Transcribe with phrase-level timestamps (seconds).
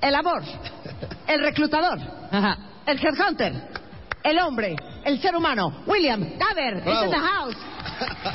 [0.00, 0.42] el amor,
[1.26, 1.98] el reclutador,
[2.86, 3.52] el headhunter,
[4.22, 6.38] el hombre, el ser humano, William is
[6.84, 7.04] Bravo.
[7.04, 7.56] in the house.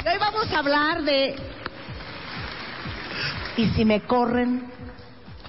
[0.03, 1.35] Y hoy vamos a hablar de...
[3.57, 4.71] ¿Y si me corren?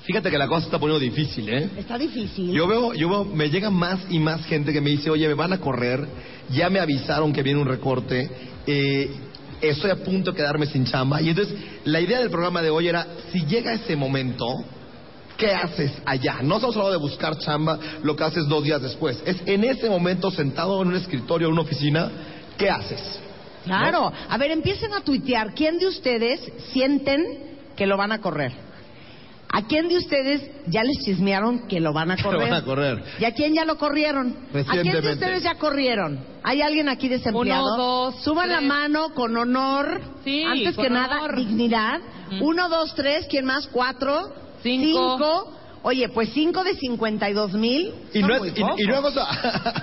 [0.02, 1.70] Fíjate que la cosa está poniendo difícil, ¿eh?
[1.76, 2.50] Está difícil.
[2.50, 5.34] Yo veo, yo veo, me llega más y más gente que me dice, oye, me
[5.34, 6.04] van a correr,
[6.50, 8.28] ya me avisaron que viene un recorte,
[8.66, 9.10] eh,
[9.60, 11.22] estoy a punto de quedarme sin chamba.
[11.22, 14.46] Y entonces, la idea del programa de hoy era, si llega ese momento,
[15.42, 16.36] ¿qué haces allá?
[16.42, 19.20] No estamos hablando de buscar chamba, lo que haces dos días después.
[19.26, 22.10] Es en ese momento, sentado en un escritorio, en una oficina,
[22.56, 23.20] ¿qué haces?
[23.64, 24.12] Claro.
[24.28, 25.52] A ver, empiecen a tuitear.
[25.54, 26.40] ¿Quién de ustedes
[26.72, 28.52] sienten que lo van a correr?
[29.54, 32.40] ¿A quién de ustedes ya les chismearon que lo van a lo correr?
[32.50, 33.04] van a correr.
[33.18, 34.36] ¿Y a quién ya lo corrieron?
[34.68, 36.24] ¿A quién de ustedes ya corrieron?
[36.44, 37.74] ¿Hay alguien aquí desempleado?
[37.74, 40.00] Uno, dos, Suban la mano con honor.
[40.24, 42.00] Sí, Antes con que nada, dignidad.
[42.40, 43.26] Uno, dos, tres.
[43.28, 43.66] ¿Quién más?
[43.66, 44.32] Cuatro.
[44.62, 45.16] Cinco.
[45.18, 45.52] Cinco.
[45.84, 47.92] Oye, pues cinco de 52 mil.
[48.14, 48.80] Y son no, muy es, y- pocos.
[48.80, 49.02] y no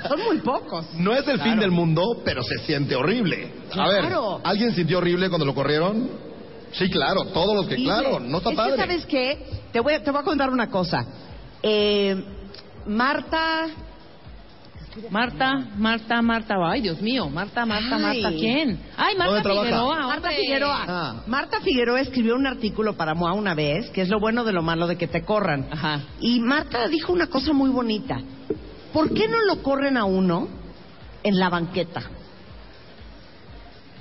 [0.07, 0.85] Son muy pocos.
[0.97, 3.51] No es el fin del mundo, pero se siente horrible.
[3.77, 4.39] A ver, Claro.
[4.43, 6.09] ¿alguien sintió horrible cuando lo corrieron?
[6.71, 8.71] Sí, claro, todos los que, Dice, claro, no está es padre.
[8.75, 9.45] Que, ¿sabes qué?
[9.73, 11.05] Te voy, a, te voy a contar una cosa.
[11.63, 12.23] Eh,
[12.85, 13.67] Marta...
[15.11, 18.01] Marta, Marta, Marta, ay Dios mío, Marta, Marta, Ay.
[18.01, 18.79] Marta, ¿quién?
[18.97, 19.49] Ay, Marta.
[19.49, 20.07] Figueroa.
[20.07, 20.29] Marta.
[20.31, 20.85] Figueroa.
[20.87, 21.23] Ah.
[21.27, 24.63] Marta Figueroa escribió un artículo para MOA una vez, que es lo bueno de lo
[24.63, 25.67] malo de que te corran.
[25.71, 26.01] Ajá.
[26.19, 28.19] Y Marta dijo una cosa muy bonita.
[28.91, 30.47] ¿Por qué no lo corren a uno
[31.23, 32.01] en la banqueta?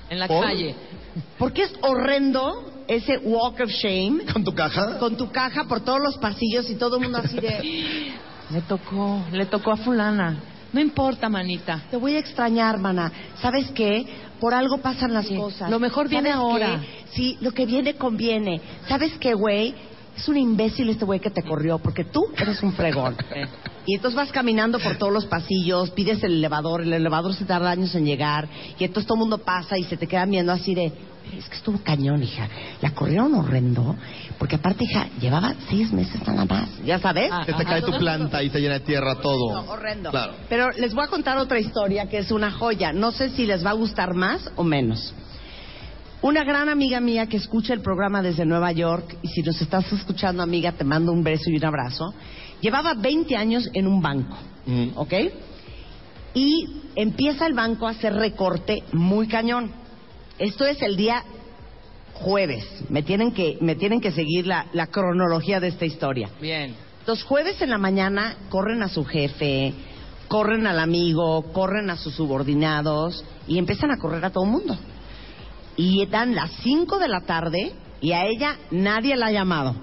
[0.08, 0.42] En la ¿Por?
[0.42, 0.74] calle.
[1.38, 4.98] Porque es horrendo ese walk of shame ¿Con tu caja?
[4.98, 8.14] con tu caja por todos los pasillos y todo el mundo así de...
[8.50, 10.38] Le tocó, le tocó a fulana.
[10.72, 11.82] No importa, manita.
[11.90, 13.10] Te voy a extrañar, mana.
[13.40, 14.04] ¿Sabes qué?
[14.38, 15.34] Por algo pasan las Sí.
[15.34, 15.70] cosas.
[15.70, 16.80] Lo mejor viene ¿Sabes ahora.
[16.80, 17.04] qué?
[17.14, 18.60] Sí, lo que viene conviene.
[18.86, 19.74] ¿Sabes qué, güey?
[20.18, 23.16] Es un imbécil este güey que te corrió porque tú eres un fregón.
[23.86, 27.70] Y entonces vas caminando por todos los pasillos, pides el elevador, el elevador se tarda
[27.70, 28.46] años en llegar,
[28.78, 30.92] y entonces todo el mundo pasa y se te quedan viendo así de,
[31.34, 32.48] es que estuvo cañón, hija.
[32.82, 33.96] La corrieron horrendo,
[34.38, 37.30] porque aparte, hija, llevaba seis meses nada más, ya sabes.
[37.32, 39.54] Ah, Se te cae tu planta y te llena de tierra todo.
[39.54, 40.10] No, horrendo.
[40.10, 40.34] Claro.
[40.50, 42.92] Pero les voy a contar otra historia que es una joya.
[42.92, 45.14] No sé si les va a gustar más o menos.
[46.20, 49.92] Una gran amiga mía que escucha el programa desde Nueva York, y si nos estás
[49.92, 52.12] escuchando, amiga, te mando un beso y un abrazo,
[52.60, 54.36] llevaba 20 años en un banco,
[54.66, 54.88] Mm.
[54.96, 55.14] ¿ok?
[56.34, 59.70] Y empieza el banco a hacer recorte muy cañón.
[60.38, 61.22] Esto es el día
[62.14, 62.64] jueves.
[62.90, 66.30] Me tienen que, me tienen que seguir la, la cronología de esta historia.
[66.40, 66.74] Bien.
[67.06, 69.72] Los jueves en la mañana corren a su jefe,
[70.26, 74.76] corren al amigo, corren a sus subordinados y empiezan a correr a todo el mundo.
[75.78, 79.74] Y dan las 5 de la tarde y a ella nadie la ha llamado.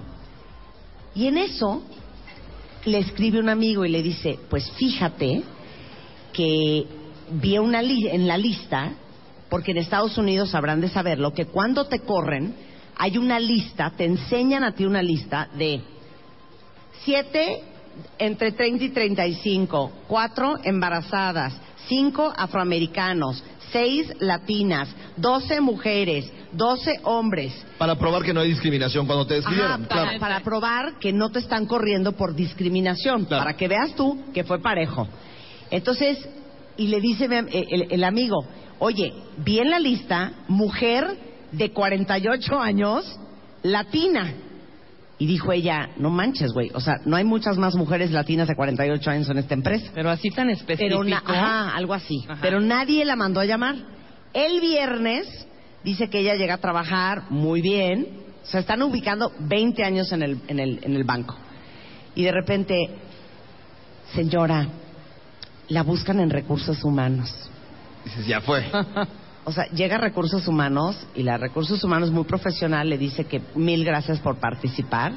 [1.14, 1.82] Y en eso
[2.84, 5.42] le escribe un amigo y le dice, pues fíjate
[6.32, 6.86] que
[7.30, 8.92] vi una li- en la lista,
[9.48, 12.54] porque en Estados Unidos habrán de saberlo, que cuando te corren
[12.98, 15.80] hay una lista, te enseñan a ti una lista de
[17.04, 17.62] siete
[18.18, 21.54] entre 30 y 35, cuatro embarazadas,
[21.88, 27.52] cinco afroamericanos, seis latinas, 12 mujeres, 12 hombres.
[27.78, 29.84] Para probar que no hay discriminación cuando te Ajá, despidieron.
[29.86, 30.18] para, claro.
[30.20, 33.44] para probar que no te están corriendo por discriminación, Claro.
[33.44, 35.06] para que veas tú que fue parejo.
[35.70, 36.18] Entonces,
[36.76, 38.44] y le dice am- eh, el, el amigo,
[38.78, 41.06] oye, vi en la lista mujer
[41.52, 43.18] de 48 años,
[43.62, 44.32] latina.
[45.18, 48.54] Y dijo ella, no manches, güey, o sea, no hay muchas más mujeres latinas de
[48.54, 49.90] 48 años en esta empresa.
[49.94, 51.00] Pero así tan específico.
[51.00, 52.22] Pero na- ajá, algo así.
[52.28, 52.38] Ajá.
[52.42, 53.76] Pero nadie la mandó a llamar.
[54.34, 55.26] El viernes
[55.82, 58.06] dice que ella llega a trabajar muy bien.
[58.42, 61.34] O sea, están ubicando 20 años en el, en el, en el banco.
[62.14, 62.74] Y de repente,
[64.14, 64.68] señora,
[65.68, 67.32] la buscan en recursos humanos.
[68.04, 68.64] Dices, ya fue.
[69.48, 73.84] O sea, llega recursos humanos y la recursos humanos muy profesional le dice que mil
[73.84, 75.12] gracias por participar.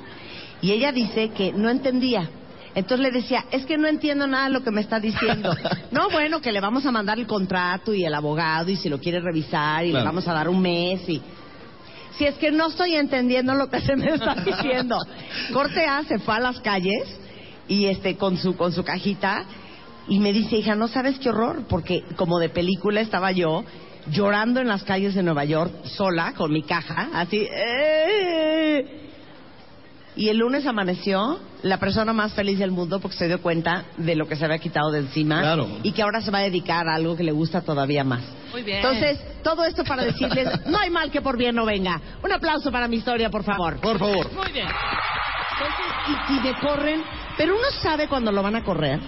[0.62, 2.30] Y ella dice que no entendía.
[2.76, 5.52] Entonces le decía, es que no entiendo nada de lo que me está diciendo.
[5.92, 9.00] no, bueno, que le vamos a mandar el contrato y el abogado y si lo
[9.00, 10.04] quiere revisar y Claro.
[10.04, 11.20] le vamos a dar un mes y...
[12.18, 14.96] si es que no estoy entendiendo lo que se me está diciendo.
[15.52, 17.20] Corte A se fue a las calles
[17.68, 19.44] y este con su con su cajita
[20.08, 23.64] y me dice, hija, no sabes qué horror, porque como de película estaba yo
[24.12, 27.48] llorando en las calles de Nueva York sola con mi caja, así.
[27.52, 29.06] "Eh".
[30.16, 34.16] Y el lunes amaneció la persona más feliz del mundo porque se dio cuenta de
[34.16, 35.68] lo que se había quitado de encima Claro.
[35.84, 38.22] y que ahora se va a dedicar a algo que le gusta todavía más.
[38.52, 38.78] Muy bien.
[38.78, 42.02] Entonces, todo esto para decirles, no hay mal que por bien no venga.
[42.24, 43.80] Un aplauso para mi historia, por favor.
[43.80, 44.32] Por favor.
[44.34, 44.68] Muy bien.
[44.68, 47.04] Entonces, y, me corren,
[47.38, 49.00] pero uno sabe cuando lo van a correr.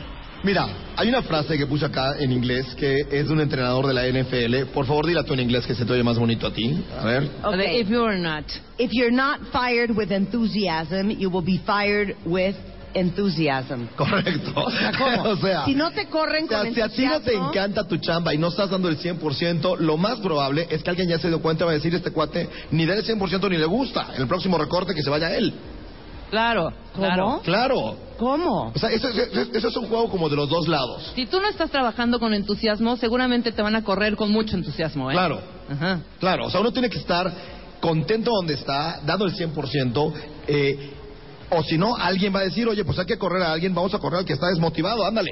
[0.44, 3.94] Mira, hay una frase que puse acá en inglés que es de un entrenador de
[3.94, 4.72] la NFL.
[4.74, 6.84] Por favor, dila tú en inglés que se te oye más bonito a ti.
[7.00, 7.30] A ver.
[7.44, 8.46] O de If you're not.
[8.80, 12.56] If you're not fired with enthusiasm, you will be fired with
[12.94, 13.88] enthusiasm.
[13.96, 14.54] Correcto.
[14.98, 15.24] ¿cómo?
[15.30, 17.88] o sea, Si no te corren o sea, con si a ti no te encanta
[17.88, 21.20] tu chamba y no estás dando el 100%, lo más probable es que alguien ya
[21.20, 23.66] se dio cuenta y va a decir, este cuate ni da el 100% ni le
[23.66, 24.08] gusta.
[24.16, 25.54] En el próximo recorte que se vaya él.
[26.32, 26.74] Claro.
[26.96, 27.42] Claro.
[27.44, 27.96] Claro.
[28.18, 28.72] ¿Cómo?
[28.74, 29.24] O sea, eso, eso-
[29.54, 31.12] eso es un juego como de los dos lados.
[31.16, 35.12] Si tú no estás trabajando con entusiasmo, seguramente te van a correr con mucho entusiasmo,
[35.12, 35.14] ¿eh?
[35.14, 35.40] Claro.
[35.70, 36.00] Ajá.
[36.20, 37.32] Claro, o sea, uno tiene que estar
[37.80, 40.14] contento donde está, dando el 100%,
[40.48, 40.92] eh,
[41.50, 43.94] o si no, alguien va a decir, oye, pues hay que correr a alguien, vamos
[43.94, 45.32] a correr al que está desmotivado, ándale,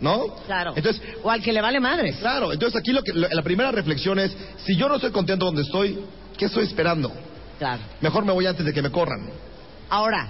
[0.00, 0.24] ¿no?
[0.46, 0.72] Claro.
[0.74, 2.16] Entonces, o al que le vale madres.
[2.16, 4.34] claro, entonces aquí lo que, lo- la primera reflexión es,
[4.64, 5.98] si yo no estoy contento donde estoy,
[6.38, 7.12] ¿qué estoy esperando?
[7.58, 7.82] Claro.
[8.00, 9.28] Mejor me voy antes de que me corran.
[9.92, 10.26] Ahora,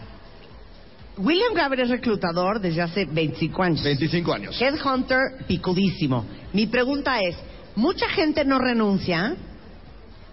[1.18, 3.84] William Graver es reclutador desde hace 25 años.
[3.84, 4.60] 25 años.
[4.60, 6.26] Headhunter picudísimo.
[6.52, 7.36] Mi pregunta es,
[7.76, 9.36] mucha gente no renuncia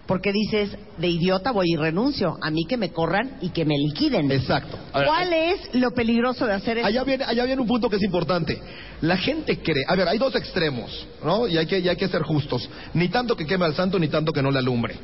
[0.08, 3.78] porque dices, de idiota voy y renuncio, a mí que me corran y que me
[3.78, 4.32] liquiden.
[4.32, 4.76] Exacto.
[4.92, 6.88] Ver, ¿Cuál es lo peligroso de hacer eso?
[6.88, 8.60] Allá viene, allá viene un punto que es importante.
[9.02, 11.46] La gente cree, a ver, hay dos extremos, ¿no?
[11.46, 12.68] Y hay que, y hay que ser justos.
[12.94, 14.96] Ni tanto que queme al santo, ni tanto que no le alumbre.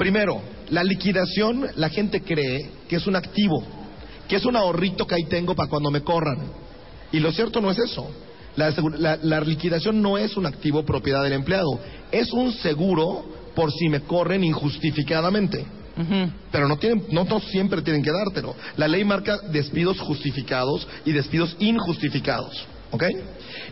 [0.00, 3.62] Primero, la liquidación, la gente cree que es un activo,
[4.26, 6.38] que es un ahorrito que ahí tengo para cuando me corran.
[7.12, 8.10] Y lo cierto no es eso.
[8.56, 11.78] La, asegu- la- la liquidación no es un activo propiedad del empleado,
[12.10, 15.66] es un seguro por si me corren injustificadamente.
[16.50, 18.56] Pero no tienen, no, no siempre tienen que dártelo.
[18.78, 22.54] La ley marca despidos justificados y despidos injustificados.
[22.92, 23.04] ¿Ok?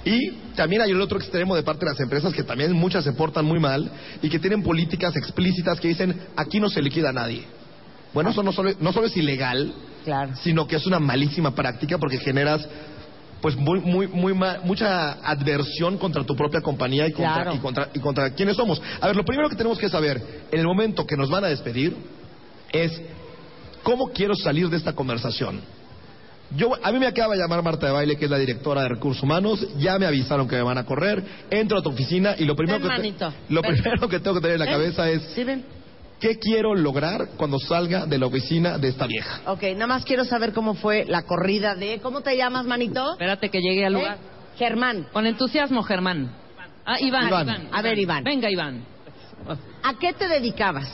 [0.05, 3.13] Y también hay el otro extremo de parte de las empresas que también muchas se
[3.13, 3.91] portan muy mal
[4.23, 7.45] y que tienen políticas explícitas que dicen aquí no se liquida a nadie.
[8.15, 9.73] Bueno, eso no solo, no solo es ilegal,
[10.05, 10.35] Claro.
[10.43, 12.67] sino que es una malísima práctica porque generas
[13.43, 17.55] pues muy, muy, muy ma- mucha adversión contra tu propia compañía y contra, Claro.
[17.55, 18.81] y contra y contra quiénes somos.
[19.01, 21.49] A ver, lo primero que tenemos que saber en el momento que nos van a
[21.49, 21.95] despedir
[22.73, 23.01] es
[23.83, 25.61] cómo quiero salir de esta conversación.
[26.57, 28.89] Yo, a mí me acaba de llamar Marta de Baile, que es la directora de
[28.89, 29.67] Recursos Humanos.
[29.79, 31.23] Ya me avisaron que me van a correr.
[31.51, 33.73] Entro a tu oficina y lo primero, Ven, que, te- lo Ven.
[33.75, 35.65] primero que tengo que tener en la cabeza es ¿Sí ven?
[36.19, 39.43] qué quiero lograr cuando salga de la oficina de esta vieja.
[39.47, 42.01] Ok, nada más quiero saber cómo fue la corrida de...
[42.01, 43.13] ¿Cómo te llamas, manito?
[43.13, 44.17] Espérate que llegue al lugar.
[44.17, 44.57] ¿Eh?
[44.59, 45.07] Germán.
[45.13, 46.33] Con entusiasmo, Germán.
[46.87, 47.47] Ah, Iván, Iván.
[47.49, 47.69] Iván.
[47.73, 48.25] A ver, Iván.
[48.25, 48.83] Venga, Iván.
[49.83, 50.89] ¿A qué te dedicabas?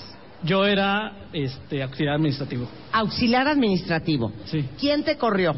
[0.44, 2.68] Yo era este, auxiliar administrativo.
[2.92, 4.32] Auxiliar administrativo.
[4.46, 4.64] Sí.
[4.78, 5.54] ¿Quién te corrió?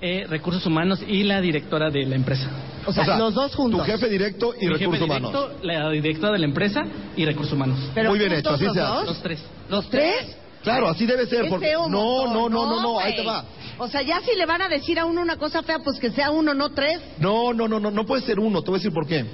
[0.00, 2.48] Eh, recursos humanos y la directora de la empresa.
[2.86, 3.80] O sea, los dos juntos.
[3.80, 5.52] Tu jefe directo y Mi jefe recursos directo, humanos.
[5.62, 6.82] La directora de la empresa
[7.16, 7.78] y recursos humanos.
[7.94, 8.90] Pero Muy bien hecho, así los se dos.
[8.90, 9.06] hace.
[9.06, 9.42] Los tres.
[9.70, 10.36] ¿Los tres?
[10.62, 11.48] Claro, así debe ser.
[11.48, 11.66] Porque...
[11.66, 13.44] feo No, no, no, no, no, ahí te va.
[13.78, 16.10] O sea, ya si le van a decir a uno una cosa fea, pues que
[16.10, 17.00] sea uno, no tres.
[17.18, 18.62] No, no, no, no, no puede ser uno.
[18.62, 19.24] Te voy a decir por qué.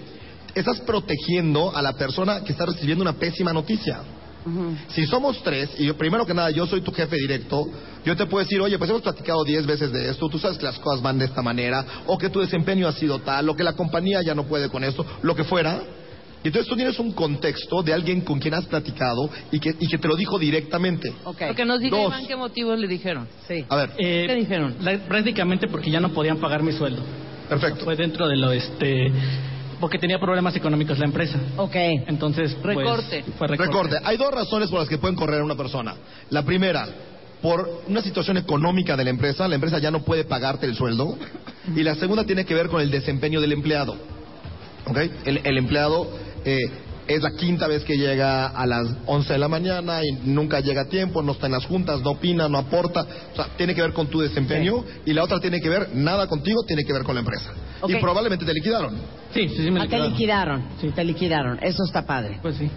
[0.55, 4.01] Estás protegiendo a la persona que está recibiendo una pésima noticia.
[4.89, 7.67] Si somos tres, y yo- primero que nada yo soy tu jefe directo,
[8.05, 10.65] yo te puedo decir, oye, pues hemos platicado diez veces de esto, tú sabes que
[10.65, 13.63] las cosas van de esta manera, o que tu desempeño ha sido tal, o que
[13.65, 15.83] la compañía ya no puede con esto, lo que fuera.
[16.43, 19.87] Y entonces tú tienes un contexto de alguien con quien has platicado y que, y
[19.89, 21.13] que te lo dijo directamente.
[21.25, 21.43] Ok.
[21.49, 22.07] Lo que nos diga Dos.
[22.09, 23.29] Iván qué motivos le dijeron.
[23.47, 23.63] Sí.
[23.69, 24.75] A ver, Eh, ¿Qué dijeron?
[24.81, 27.03] la- prácticamente porque ya no podían pagar mi sueldo.
[27.47, 27.85] perfecto.
[27.85, 29.13] Fue dentro de lo este
[29.81, 31.39] porque tenía problemas económicos la empresa.
[31.57, 31.75] Ok.
[31.75, 33.25] Entonces, pues, Recorte.
[33.39, 33.97] fue recorte.
[34.05, 35.95] Hay dos razones por las que pueden correr a una persona.
[36.29, 36.87] La primera,
[37.43, 41.17] por una situación económica de la empresa, la empresa ya no puede pagarte el sueldo.
[41.75, 43.97] Y la segunda tiene que ver con el desempeño del empleado.
[44.87, 44.99] ¿Ok?
[45.25, 46.11] El, el empleado
[46.45, 46.59] eh,
[47.07, 50.83] es la quinta vez que llega a las 11 de la mañana y nunca llega
[50.83, 53.07] a tiempo, no está en las juntas, no opina, no aporta.
[53.33, 54.85] O sea, tiene que ver con tu desempeño.
[55.05, 57.53] Y la otra tiene que ver, nada contigo, tiene que ver con la empresa.
[57.81, 57.91] Ok.
[57.91, 58.95] Y probablemente te liquidaron.
[59.33, 60.11] Sí, sí, sí me Ah, te liquidaron.
[60.13, 60.63] liquidaron.
[60.81, 60.89] Sí.
[60.91, 61.59] Te liquidaron.
[61.63, 62.39] Eso está padre.
[62.43, 62.69] Pues sí.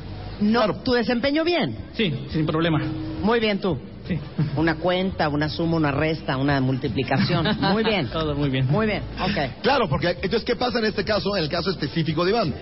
[0.42, 0.76] No, Claro.
[0.84, 1.78] tu desempeño bien.
[1.94, 2.80] Sí, sin problema.
[3.22, 3.78] Muy bien tú.
[4.08, 4.20] Sí.
[4.58, 7.48] Una cuenta, una suma, una resta, una multiplicación.
[7.72, 8.08] Muy bien.
[8.08, 8.68] Todo muy bien.
[8.68, 9.02] Muy bien.
[9.22, 9.62] Ok.
[9.62, 12.54] Claro, porque entonces, ¿qué pasa en este caso, en el caso específico de Iván?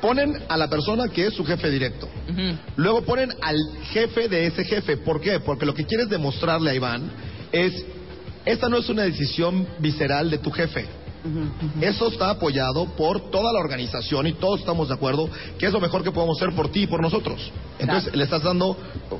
[0.00, 2.08] Ponen a la persona que es su jefe directo.
[2.76, 3.56] Luego ponen al
[3.92, 4.96] jefe de ese jefe.
[4.96, 5.38] ¿Por qué?
[5.40, 7.10] Porque lo que quieres demostrarle a Iván
[7.52, 7.84] es,
[8.44, 10.86] esta no es una decisión visceral de tu jefe.
[11.80, 15.80] Eso está apoyado por toda la organización y todos estamos de acuerdo que es lo
[15.80, 17.50] mejor que podemos hacer por ti y por nosotros.
[17.78, 18.76] Entonces le estás dando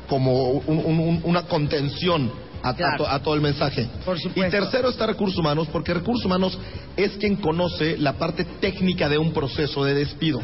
[0.08, 2.30] como un- un- un- una contención
[2.62, 2.96] a, a Claro.
[2.98, 3.88] to- a todo el mensaje.
[4.04, 6.58] Por y tercero está recursos humanos, porque recursos humanos
[6.96, 10.40] es quien conoce la parte técnica de un proceso de despido.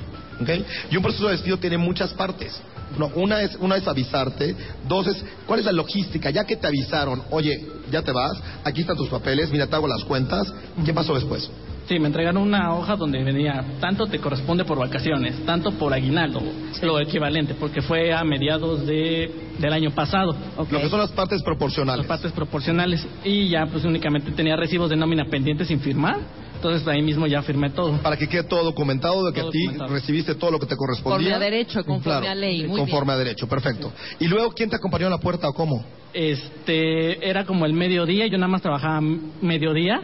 [0.91, 2.61] Y un proceso de despido tiene muchas partes.
[2.97, 4.55] No, una es una es avisarte,
[4.89, 8.81] dos es cuál es la logística, ya que te avisaron, oye, ya te vas, aquí
[8.81, 10.53] están tus papeles, mira, te hago las cuentas,
[10.85, 11.51] ¿qué pasó después?
[11.89, 16.43] Sí, me entregaron una hoja donde venía tanto te corresponde por vacaciones, tanto por aguinaldo,
[16.83, 20.37] lo equivalente, porque fue a mediados de, del año pasado.
[20.59, 20.71] Ok.
[20.71, 22.07] Lo que son las partes proporcionales.
[22.07, 26.19] Las partes proporcionales y ya pues únicamente tenía recibos de nómina pendientes sin firmar,
[26.59, 27.97] entonces ahí mismo ya firmé todo.
[28.03, 29.95] Para que quede todo documentado de que Todo a ti documentado.
[29.95, 31.31] recibiste todo lo que te correspondía.
[31.31, 32.67] Conforme a derecho, conforme Claro, a ley.
[32.67, 33.93] Muy conforme a derecho, perfecto.
[34.19, 35.85] Y luego, ¿quién te acompañó a la puerta o cómo?
[36.13, 39.01] Este, era como el mediodía, yo nada más trabajaba
[39.41, 40.01] mediodía.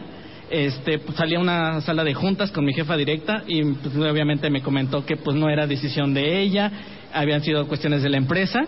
[0.49, 4.49] Este, pues, salía a una sala de juntas con mi jefa directa y pues, obviamente
[4.49, 6.71] me comentó que pues no era decisión de ella,
[7.13, 8.61] habían sido cuestiones de la empresa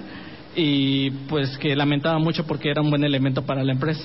[0.55, 4.03] y pues que lamentaba mucho porque era un buen elemento para la empresa.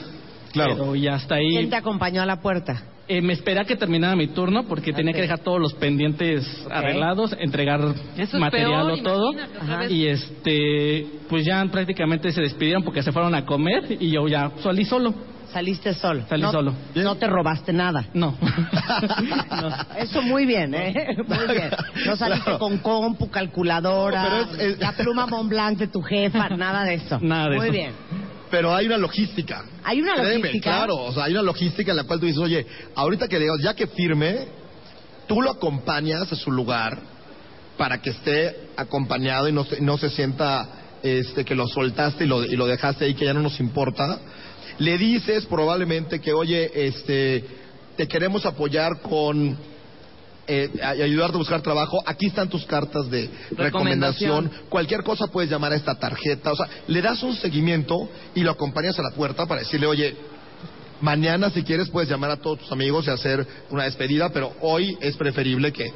[0.53, 0.75] Claro.
[0.77, 2.83] Pero ya hasta ahí ¿Quién te acompañó a la puerta?
[3.09, 6.47] Eh, me esperé a que terminara mi turno porque tenía que dejar todos los pendientes
[6.71, 7.81] arreglados, entregar
[8.17, 9.33] es material peor, o todo.
[9.91, 14.51] Y este, pues ya prácticamente se despidieron porque se fueron a comer y yo ya
[14.63, 15.13] salí solo.
[15.53, 16.23] Saliste solo.
[16.31, 16.73] Salí no, solo.
[16.95, 18.07] No te robaste nada.
[18.15, 18.35] No.
[19.99, 20.95] Eso muy bien, ¿eh?
[21.29, 21.71] Muy bien.
[22.07, 22.59] No saliste Claro.
[22.59, 26.95] con compu, calculadora, No, pero es- es- la pluma Montblanc de tu jefa, nada de
[26.95, 27.19] eso.
[27.21, 27.73] Nada de muy eso.
[27.73, 27.93] bien.
[28.53, 29.65] Pero hay una logística.
[29.83, 30.71] ¿Hay una Créeme, logística?
[30.71, 33.57] Claro, o sea, hay una logística en la cual tú dices, oye, ahorita que digas,
[33.63, 34.47] ya que firme,
[35.27, 36.99] tú lo acompañas a su lugar
[37.79, 40.69] para que esté acompañado y no se, no se sienta
[41.03, 44.21] este, que lo soltaste y lo, y lo dejaste ahí, que ya no nos importa.
[44.79, 47.45] Le dices probablemente que, oye, este,
[47.97, 49.57] te queremos apoyar con
[50.47, 52.03] eh, ayudarte a buscar trabajo.
[52.05, 54.45] Aquí están tus cartas de recomendación.
[54.45, 54.51] Recomendación.
[54.69, 56.53] Cualquier cosa puedes llamar a esta tarjeta.
[56.53, 60.17] O sea, le das un seguimiento y lo acompañas a la puerta para decirle, oye,
[61.01, 64.97] mañana si quieres puedes llamar a todos tus amigos y hacer una despedida, pero hoy
[65.01, 65.93] es preferible que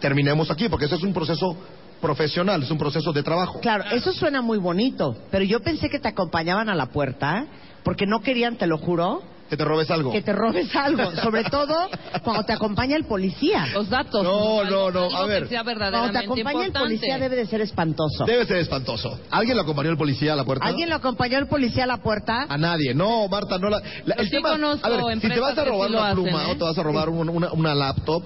[0.00, 1.56] terminemos aquí, porque eso es un proceso
[2.00, 3.60] profesional, es un proceso de trabajo.
[3.60, 7.46] Claro, eso suena muy bonito, pero yo pensé que te acompañaban a la puerta
[7.82, 10.12] porque no querían, te lo juro, Que te robes algo.
[10.12, 11.10] que te robes algo.
[11.22, 11.88] Sobre todo
[12.22, 13.66] cuando te acompaña el policía.
[13.74, 14.22] Los datos.
[14.22, 15.42] No, algo- no, no, a ver.
[15.42, 18.24] que sea Cuando te acompaña el policía debe de ser espantoso.
[18.26, 19.18] Debe ser espantoso.
[19.30, 20.64] ¿Alguien lo acompañó el policía a la puerta?
[20.64, 22.46] ¿Alguien lo acompañó el policía a la puerta?
[22.48, 22.94] A nadie.
[22.94, 23.82] No, Marta, no la.
[24.04, 26.04] la- el sí tema, conozco a ver, si te empresas vas a robar sí una
[26.10, 26.52] hacen, pluma ¿eh?
[26.52, 28.22] o te vas a robar un- una, una laptop,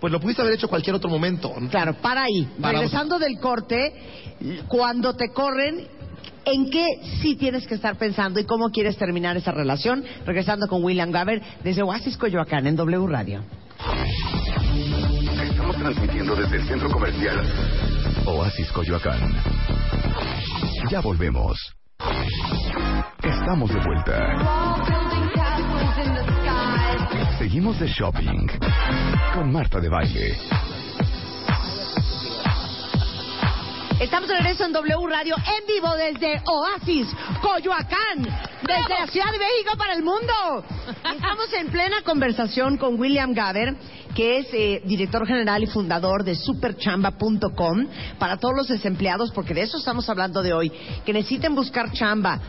[0.00, 1.52] pues lo pudiste haber hecho cualquier otro momento.
[1.70, 2.48] Claro, para ahí.
[2.60, 3.92] Para- Regresando del corte,
[4.68, 5.88] cuando te corren,
[6.46, 10.04] ¿en qué sí tienes que estar pensando y cómo quieres terminar esa relación?
[10.26, 13.44] Regresando con William Gaber desde Oasis Coyoacán en W Radio.
[15.42, 17.46] Estamos transmitiendo desde el centro comercial
[18.26, 19.20] Oasis Coyoacán.
[20.90, 21.58] Ya volvemos.
[23.22, 24.84] Estamos de vuelta.
[27.38, 28.46] Seguimos de shopping
[29.34, 30.36] con Marta de Baile.
[34.00, 37.06] Estamos de regreso en W Radio en vivo desde Oasis
[37.40, 38.22] Coyoacán,
[38.66, 40.64] desde la Ciudad de México para el mundo.
[41.14, 43.76] Estamos en plena conversación con William Gaber,
[44.14, 47.86] que es eh, director general y fundador de superchamba.com
[48.18, 50.72] para todos los desempleados, porque de eso estamos hablando de hoy,
[51.06, 52.40] que necesiten buscar chamba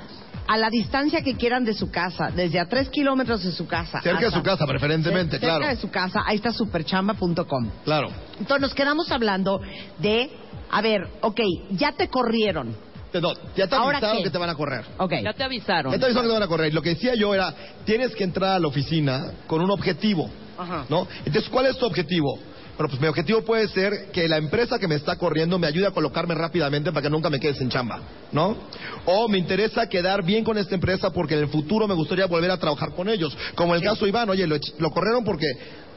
[0.47, 4.01] a la distancia que quieran de su casa, desde a tres kilómetros de su casa.
[4.01, 5.67] Cerca de su casa, preferentemente, cerca claro.
[5.67, 7.69] de su casa, ahí está superchamba.com.
[7.83, 8.09] Claro.
[8.39, 9.61] Entonces nos quedamos hablando
[9.99, 10.29] de,
[10.71, 11.39] a ver, ok,
[11.71, 12.75] ya te corrieron,
[13.21, 14.23] no, ya te ¿Ahora avisaron qué?
[14.23, 14.85] que te van a correr.
[14.97, 15.13] ok.
[15.23, 15.91] Ya te avisaron.
[15.91, 16.73] Ya te avisaron que te van a correr.
[16.73, 17.53] Lo que decía yo era,
[17.85, 20.29] tienes que entrar a la oficina con un objetivo.
[20.57, 20.85] Ajá.
[20.89, 21.07] ¿No?
[21.25, 22.37] Entonces, ¿cuál es tu objetivo?
[22.77, 25.87] Bueno, pues mi objetivo puede ser que la empresa que me está corriendo me ayude
[25.87, 28.01] a colocarme rápidamente para que nunca me quede sin chamba,
[28.33, 28.57] ¿no?
[29.05, 32.51] O me interesa quedar bien con esta empresa porque en el futuro me gustaría volver
[32.51, 33.37] a trabajar con ellos.
[33.55, 35.47] Como el caso de Iván, oye, lo, lo corrieron porque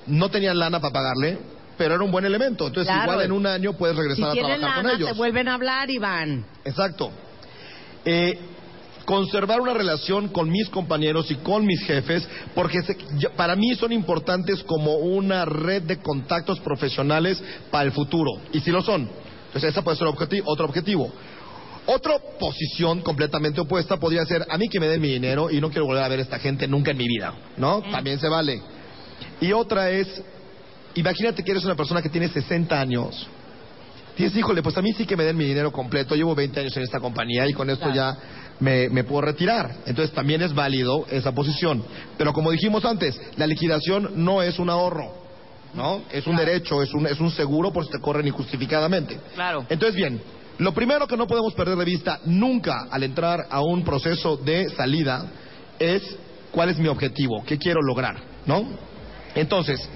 [0.07, 1.39] no tenían lana para pagarle,
[1.79, 2.67] pero era un buen elemento.
[2.67, 3.13] Entonces, Claro.
[3.13, 5.09] igual en un año puedes Si regresar a trabajar lana, con ellos.
[5.11, 6.45] te vuelven a hablar, Iván.
[6.65, 7.11] Exacto.
[8.05, 8.39] Eh,
[9.05, 12.97] conservar una relación con mis compañeros y con mis jefes, porque se-
[13.37, 18.33] para mí son importantes como una red de contactos profesionales para el futuro.
[18.53, 19.09] Y si lo son.
[19.47, 20.09] Entonces, ese puede ser
[20.45, 21.11] otro objetivo.
[21.87, 25.71] Otra posición completamente opuesta podría ser a mí que me den mi dinero y no
[25.71, 27.81] quiero volver a ver a esta gente nunca en mi vida, ¿no?
[27.91, 28.61] También se vale.
[29.41, 30.23] Y otra es
[30.95, 33.27] imagínate que eres una persona que tiene 60 años.
[34.17, 36.17] Dices, híjole, pues a mí sí que me den mi dinero completo.
[36.17, 38.17] Llevo 20 años en esta compañía y con esto ya
[38.59, 39.77] me, me puedo retirar.
[39.87, 41.85] Entonces también es válido esa posición.
[42.17, 45.29] Pero como dijimos antes, la liquidación no es un ahorro.
[45.75, 46.03] ¿No?
[46.11, 49.21] Es un derecho, es un, es un seguro por si te corren injustificadamente.
[49.35, 49.67] Claro.
[49.69, 50.19] Entonces, bien,
[50.59, 54.71] lo primero que no podemos perder de vista nunca al entrar a un proceso de
[54.71, 55.27] salida
[55.79, 56.03] es
[56.51, 58.17] cuál es mi objetivo, qué quiero lograr,
[58.47, 58.65] ¿no?
[59.35, 59.89] Entonces,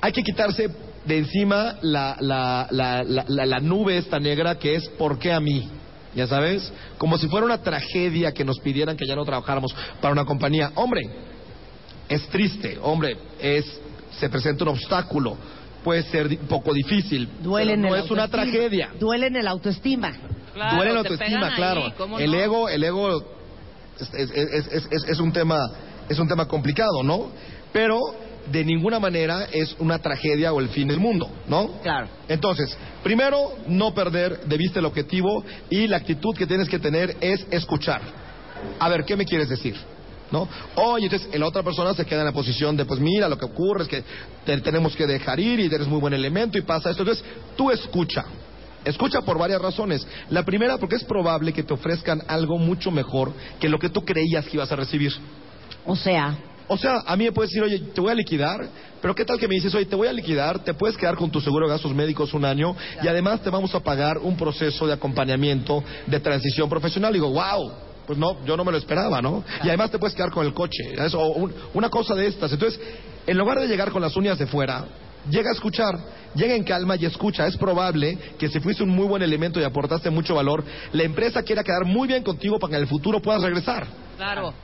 [0.00, 0.68] hay que quitarse
[1.04, 5.32] de encima la, la, la, la, la- la nube esta negra que es ¿por qué
[5.32, 5.68] a mí?
[6.14, 10.12] Ya sabes, como si fuera una tragedia que nos pidieran que ya no trabajáramos para
[10.12, 10.72] una compañía.
[10.74, 11.02] Hombre,
[12.08, 13.64] es triste, hombre, es
[14.18, 15.36] se presenta un obstáculo,
[15.84, 18.52] puede ser di- un poco difícil, Duele pero en no el es una autoestima.
[18.52, 18.90] tragedia.
[18.98, 20.12] Duele en el autoestima.
[20.52, 21.92] Claro, Duele la te autoestima, ahí, claro.
[21.96, 22.38] ¿cómo el no?
[22.38, 23.22] ego, el ego
[24.00, 25.58] es, es- es- es- es- es un tema,
[26.08, 27.28] es un tema complicado, ¿no?
[27.72, 28.00] Pero
[28.50, 31.80] de ninguna manera es una tragedia o el fin del mundo, ¿no?
[31.82, 32.08] Claro.
[32.28, 37.16] Entonces, primero, no perder de vista el objetivo y la actitud que tienes que tener
[37.20, 38.00] es escuchar.
[38.78, 39.76] A ver, ¿qué me quieres decir?
[40.30, 40.48] ¿No?
[40.76, 43.46] Oye, entonces la otra persona se queda en la posición de, pues mira, lo que
[43.46, 44.04] ocurre es que
[44.44, 47.02] te tenemos que dejar ir y eres muy buen elemento y pasa esto.
[47.02, 47.24] Entonces,
[47.56, 48.24] tú escucha.
[48.84, 50.06] Escucha por varias razones.
[50.30, 54.02] La primera, porque es probable que te ofrezcan algo mucho mejor que lo que tú
[54.04, 55.12] creías que ibas a recibir.
[55.84, 56.38] O sea,
[56.72, 58.60] O sea, a mí me puedes decir, oye, te voy a liquidar,
[59.02, 61.28] pero ¿qué tal que me dices, oye, te voy a liquidar, te puedes quedar con
[61.28, 64.86] tu seguro de gastos médicos un año y además te vamos a pagar un proceso
[64.86, 67.12] de acompañamiento de transición profesional?
[67.12, 67.72] digo, wow,
[68.06, 69.42] pues no, yo no me lo esperaba, ¿no?
[69.64, 72.52] Y además te puedes quedar con el coche, o un- una cosa de estas.
[72.52, 72.80] Entonces,
[73.26, 74.84] en lugar de llegar con las uñas de fuera,
[75.28, 75.98] llega a escuchar,
[76.36, 77.48] llega en calma y escucha.
[77.48, 80.62] Es probable que si fuiste un muy buen elemento y aportaste mucho valor,
[80.92, 84.54] la empresa quiera quedar muy bien contigo para que en el futuro puedas regresar Claro.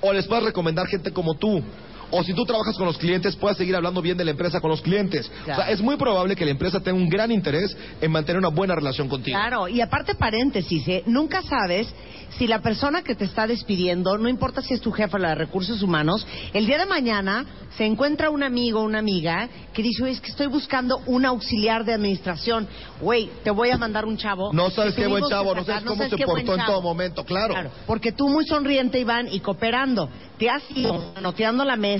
[0.00, 1.62] O les puedas recomendar gente como tú.
[2.10, 4.70] O si tú trabajas con los clientes, puedas seguir hablando bien de la empresa con
[4.70, 5.30] los clientes.
[5.44, 5.60] Claro.
[5.60, 8.48] O sea, es muy probable que la empresa tenga un gran interés en mantener una
[8.48, 9.36] buena relación contigo.
[9.38, 11.02] Claro, y aparte paréntesis, ¿eh?
[11.06, 11.92] nunca sabes
[12.38, 15.30] si la persona que te está despidiendo, no importa si es tu jefa o la
[15.30, 17.46] de recursos humanos, el día de mañana
[17.76, 21.24] se encuentra un amigo o una amiga que dice, oye, es que estoy buscando un
[21.24, 22.66] auxiliar de administración.
[23.00, 24.52] Güey, te voy a mandar un chavo.
[24.52, 26.72] No sabes qué buen chavo, no sabes cómo sabes se portó en chavo".
[26.72, 27.70] todo momento, claro.
[27.86, 31.95] porque tú muy sonriente, Iván, y cooperando, te has ido anoteando la mesa,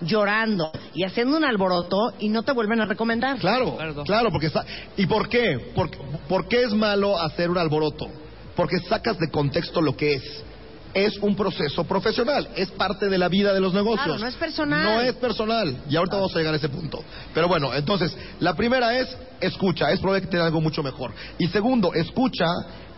[0.00, 3.38] llorando y haciendo un alboroto y no te vuelven a recomendar.
[3.38, 4.04] Claro, Claro.
[4.04, 4.64] claro, porque está...
[4.96, 5.72] ¿Y por qué?
[5.74, 5.90] ¿Por,
[6.28, 8.08] por qué es malo hacer un alboroto?
[8.56, 10.44] Porque sacas de contexto lo que es.
[10.92, 14.06] Es un proceso profesional, es parte de la vida de los negocios.
[14.06, 14.82] Claro, no es personal.
[14.82, 17.04] No es personal, y ahorita vamos a llegar a ese punto.
[17.32, 21.12] Pero bueno, entonces, la primera es escucha, es probable que tenga algo mucho mejor.
[21.38, 22.46] Y segundo, escucha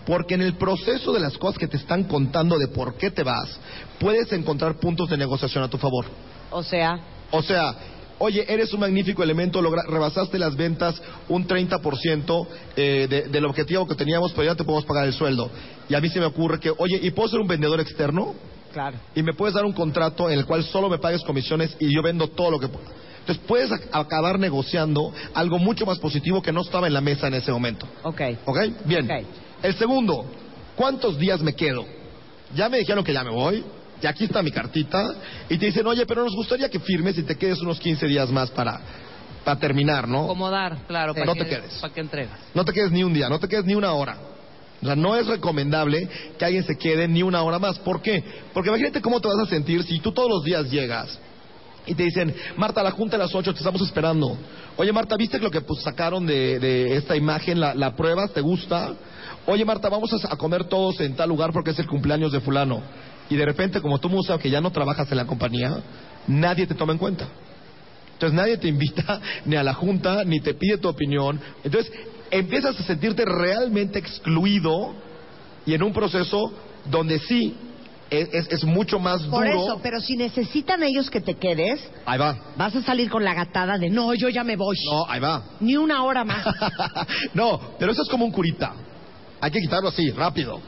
[0.06, 3.22] porque en el proceso de las cosas que te están contando de por qué te
[3.22, 3.58] vas,
[4.00, 6.06] puedes encontrar puntos de negociación a tu favor.
[6.52, 6.98] O sea,
[7.30, 7.74] O sea,
[8.18, 13.86] oye, eres un magnífico elemento, logra- rebasaste las ventas un 30% eh, de- del objetivo
[13.86, 15.50] que teníamos, pero ya te podemos pagar el sueldo.
[15.88, 18.34] Y a mí se me ocurre que, oye, ¿y puedo ser un vendedor externo?
[18.72, 18.96] claro.
[19.14, 22.02] Y me puedes dar un contrato en el cual solo me pagues comisiones y yo
[22.02, 22.66] vendo todo lo que.
[22.66, 27.26] Entonces puedes ac- acabar negociando algo mucho más positivo que no estaba en la mesa
[27.28, 27.86] en ese momento.
[28.02, 28.20] Ok.
[28.46, 28.58] ¿Ok?
[28.84, 29.06] Bien.
[29.62, 30.24] El segundo,
[30.76, 31.84] ¿cuántos días me quedo?
[32.54, 33.62] Ya me dijeron que ya me voy,
[34.02, 35.14] y aquí está mi cartita,
[35.48, 38.30] y te dicen, oye, pero nos gustaría que firmes y te quedes unos 15 días
[38.30, 38.80] más para,
[39.44, 40.24] para terminar, ¿no?
[40.24, 41.12] Acomodar, claro.
[41.14, 41.20] Sí.
[41.20, 41.74] para No que, te quedes.
[41.80, 42.38] Para que entregas.
[42.54, 44.16] No te quedes ni un día, no te quedes ni una hora.
[44.82, 47.78] O sea, no es recomendable que alguien se quede ni una hora más.
[47.78, 48.24] ¿Por qué?
[48.52, 51.16] Porque imagínate cómo te vas a sentir si tú todos los días llegas
[51.86, 54.36] y te dicen, Marta, la junta a las 8, te estamos esperando.
[54.76, 58.26] Oye, Marta, ¿viste lo que pues, sacaron de, de esta imagen, la, la prueba?
[58.28, 58.92] ¿Te gusta?
[59.46, 62.40] Oye, Marta, vamos a, a comer todos en tal lugar porque es el cumpleaños de
[62.40, 62.82] fulano.
[63.32, 65.78] Y de repente, como tú, Musa, que ya no trabajas en la compañía,
[66.26, 67.26] nadie te toma en cuenta.
[68.12, 71.40] Entonces nadie te invita ni a la junta, ni te pide tu opinión.
[71.64, 71.90] Entonces
[72.30, 74.94] empiezas a sentirte realmente excluido
[75.64, 76.52] y en un proceso
[76.90, 77.54] donde sí
[78.10, 79.64] es, es- es mucho más Por duro.
[79.64, 82.36] eso, pero si necesitan ellos que te quedes, Ahí va.
[82.56, 84.76] vas a salir con la gatada de no, yo ya me voy.
[84.90, 85.42] No, ahí va.
[85.60, 86.44] Ni una hora más.
[87.34, 88.74] no, pero eso es como un curita.
[89.40, 90.60] Hay que quitarlo así, rápido.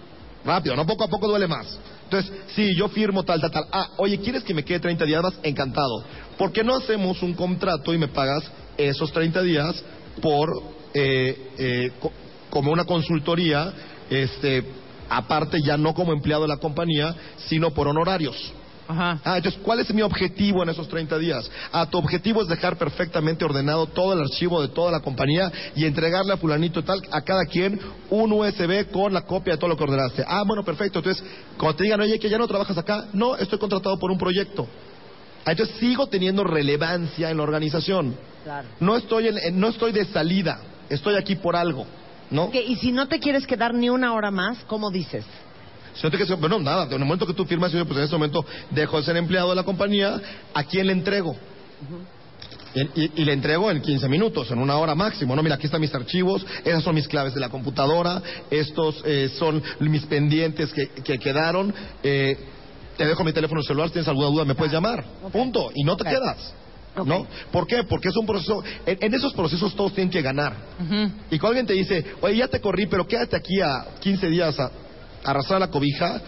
[0.45, 1.79] Rápido, no poco a poco duele más.
[2.15, 3.65] Entonces, sí, yo firmo tal, tal, tal.
[3.73, 5.35] Ah, oye, ¿quieres que me quede 30 días más?
[5.43, 6.05] Encantado.
[6.39, 8.45] ¿Por qué no hacemos un contrato y me pagas
[8.77, 9.83] esos 30 días
[10.23, 10.49] por,
[10.95, 12.13] eh, eh, co-
[12.51, 13.73] como una consultoría,
[14.11, 14.65] este,
[15.09, 17.15] aparte ya no como empleado de la compañía,
[17.49, 18.37] sino por honorarios?
[18.87, 19.19] Ajá.
[19.25, 21.51] Ah, entonces, ¿cuál es mi objetivo en esos 30 días?
[21.73, 25.87] Ah, tu objetivo es dejar perfectamente ordenado todo el archivo de toda la compañía y
[25.87, 29.69] entregarle a fulanito y tal, a cada quien, un USB con la copia de todo
[29.69, 30.25] lo que ordenaste.
[30.27, 30.99] Ah, bueno, perfecto.
[30.99, 31.25] Entonces,
[31.57, 34.69] cuando te digan, oye, que ya no trabajas acá, no, estoy contratado por un proyecto.
[35.47, 38.17] Entonces sigo teniendo relevancia en la organización.
[38.45, 38.69] Claro.
[38.81, 41.87] No estoy, en- en- no estoy de salida, estoy aquí por algo,
[42.31, 42.45] ¿no?
[42.45, 45.25] Ok, Y si no te quieres quedar ni una hora más, ¿cómo dices?
[45.95, 48.05] Si no te quedas- bueno, nada, en el momento que tú firmas, yo, pues en
[48.05, 50.21] ese momento dejo de ser empleado de la compañía,
[50.53, 51.37] ¿a quién le entrego?
[52.75, 55.43] Y, y- y le entrego en 15 minutos, en una hora máximo, ¿no?
[55.45, 59.63] Mira, aquí están mis archivos, esas son mis claves de la computadora, estos eh, son
[59.79, 62.37] mis pendientes que, que quedaron, eh,
[62.97, 65.97] te dejo mi teléfono celular, si tienes alguna duda me puedes llamar, punto, y no
[65.97, 66.55] te quedas.
[67.05, 67.27] ¿No?
[67.51, 67.83] ¿Por qué?
[67.83, 70.55] Porque es un proceso, en, en esos procesos todos tienen que ganar.
[71.29, 74.57] Y cuando alguien te dice, oye, ya te corrí, pero quédate aquí a 15 días
[74.61, 74.71] a
[75.25, 76.21] arrastrar la cobija,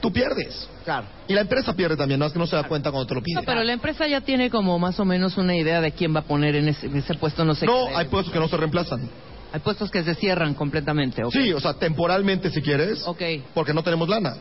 [0.00, 0.68] tú pierdes.
[0.84, 1.06] Claro.
[1.28, 3.22] Y la empresa pierde también, no es que no se da cuenta cuando te lo
[3.22, 3.36] pide.
[3.36, 6.20] No, pero la empresa ya tiene como más o menos una idea de quién va
[6.20, 7.94] a poner en ese, en ese puesto, no sé No, qué.
[7.96, 9.08] hay puestos que no se reemplazan.
[9.52, 11.22] Hay puestos que se cierran completamente.
[11.24, 11.32] ¿ok?
[11.32, 13.22] Sí, o sea, temporalmente si quieres, Ok.
[13.54, 14.34] porque no tenemos lana.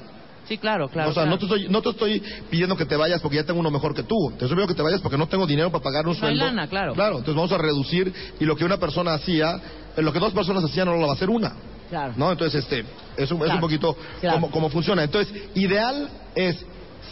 [0.47, 1.11] Sí, claro, claro.
[1.11, 1.35] o sea, claro.
[1.35, 3.93] no, te estoy, no te estoy pidiendo que te vayas porque ya tengo uno mejor
[3.95, 4.15] que tú.
[4.31, 6.35] Te estoy pidiendo que te vayas porque no tengo dinero para pagar un No hay
[6.35, 6.45] sueldo.
[6.45, 6.93] lana, claro.
[6.93, 9.55] Claro, entonces vamos a reducir y lo que una persona hacía,
[9.95, 11.53] lo que dos personas hacían no lo va a hacer una.
[11.93, 12.13] Claro.
[12.17, 12.31] ¿No?
[12.31, 12.83] Entonces, este,
[13.17, 14.37] es un, es un poquito Claro.
[14.37, 15.03] como, como funciona.
[15.03, 16.57] Entonces, ideal es,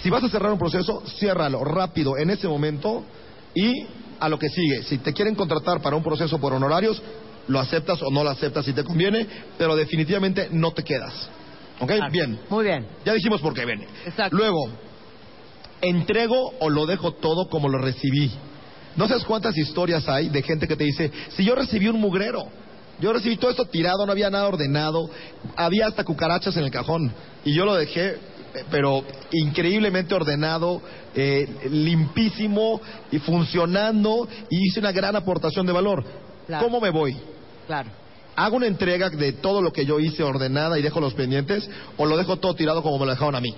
[0.01, 3.03] si vas a cerrar un proceso, ciérralo rápido en ese momento
[3.53, 3.85] y
[4.19, 4.81] a lo que sigue.
[4.81, 6.99] Si te quieren contratar para un proceso por honorarios,
[7.47, 11.29] lo aceptas o no lo aceptas si te conviene, pero definitivamente no te quedas.
[11.79, 11.91] ¿Ok?
[11.91, 12.11] Claro.
[12.11, 12.39] Bien.
[12.49, 12.87] Muy bien.
[13.05, 13.85] Ya dijimos por qué viene.
[14.07, 14.35] Exacto.
[14.35, 14.67] Luego,
[15.81, 18.31] entrego o lo dejo todo como lo recibí.
[18.95, 22.41] No sabes cuántas historias hay de gente que te dice, si yo recibí un mugrero,
[23.01, 25.09] yo recibí todo esto tirado, no había nada ordenado,
[25.55, 27.11] había hasta cucarachas en el cajón
[27.43, 28.17] y yo lo dejé,
[28.69, 30.81] pero increíblemente ordenado,
[31.15, 32.79] eh, limpísimo
[33.11, 36.03] y funcionando y hice una gran aportación de valor.
[36.47, 36.63] Claro.
[36.63, 37.17] ¿Cómo me voy?
[37.67, 37.89] Claro.
[38.35, 42.05] ¿Hago una entrega de todo lo que yo hice ordenada y dejo los pendientes o
[42.05, 43.53] lo dejo todo tirado como me lo dejaron a mí?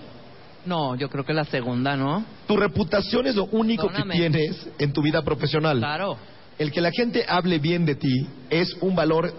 [0.66, 2.24] No, yo creo que la segunda, ¿no?
[2.48, 4.14] Tu reputación es lo único Perdóname.
[4.14, 5.78] que tienes en tu vida profesional.
[5.78, 6.18] Claro.
[6.60, 9.34] El que la gente hable bien de ti es un valor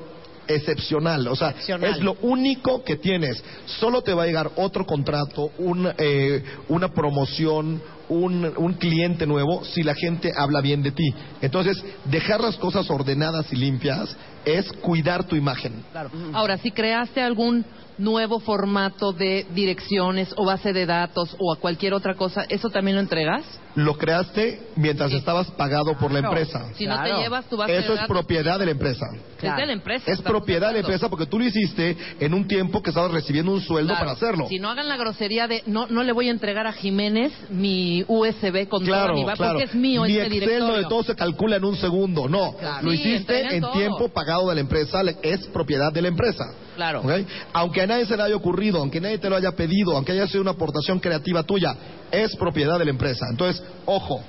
[0.46, 1.26] excepcional.
[1.28, 1.90] O sea, Excepcional.
[1.90, 3.42] es lo único que tienes.
[3.66, 9.64] Solo te va a llegar otro contrato, un, eh, una promoción, un, un cliente nuevo
[9.64, 11.14] si la gente habla bien de ti.
[11.40, 15.82] Entonces, dejar las cosas ordenadas y limpias es cuidar tu imagen.
[15.92, 16.10] Claro.
[16.32, 17.64] Ahora, si creaste algún
[17.98, 22.96] nuevo formato de direcciones o base de datos o a cualquier otra cosa, ¿eso también
[22.96, 23.44] lo entregas?
[23.76, 26.36] Lo creaste mientras estabas pagado por la Claro.
[26.36, 26.66] empresa.
[26.76, 27.16] Si no Claro.
[27.16, 29.06] te llevas tu base de Eso es datos, propiedad de la empresa.
[29.42, 30.10] es de la empresa.
[30.10, 33.52] Es propiedad de la empresa porque tú lo hiciste en un tiempo que estabas recibiendo
[33.52, 34.00] un sueldo Claro.
[34.06, 34.46] para hacerlo.
[34.48, 38.04] Si no hagan la grosería de no no le voy a entregar a Jiménez mi
[38.08, 39.36] USB con toda Claro, mi claro.
[39.54, 40.66] porque es mío Mi este Excel directorio.
[40.72, 42.28] donde todo se calcula en un segundo.
[42.28, 42.82] No, Claro.
[42.86, 43.72] lo Sí, hiciste en todo.
[43.72, 46.44] tiempo pagado de la empresa, es propiedad de la empresa.
[46.76, 47.00] Claro.
[47.02, 47.26] ¿Ok?
[47.52, 50.26] Aunque a nadie se le haya ocurrido, aunque nadie te lo haya pedido, aunque haya
[50.26, 51.76] sido una aportación creativa tuya,
[52.10, 53.26] es propiedad de la empresa.
[53.30, 54.22] Entonces, ojo,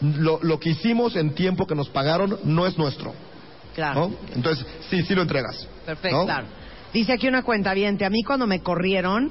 [0.00, 3.14] lo, lo que hicimos en tiempo que nos pagaron no es nuestro.
[3.74, 4.08] Claro.
[4.08, 4.16] ¿no?
[4.34, 5.66] Entonces, sí, sí lo entregas.
[5.84, 6.18] Perfecto.
[6.18, 6.24] ¿no?
[6.24, 6.46] Claro.
[6.92, 9.30] Dice aquí una cuenta A mí cuando me corrieron,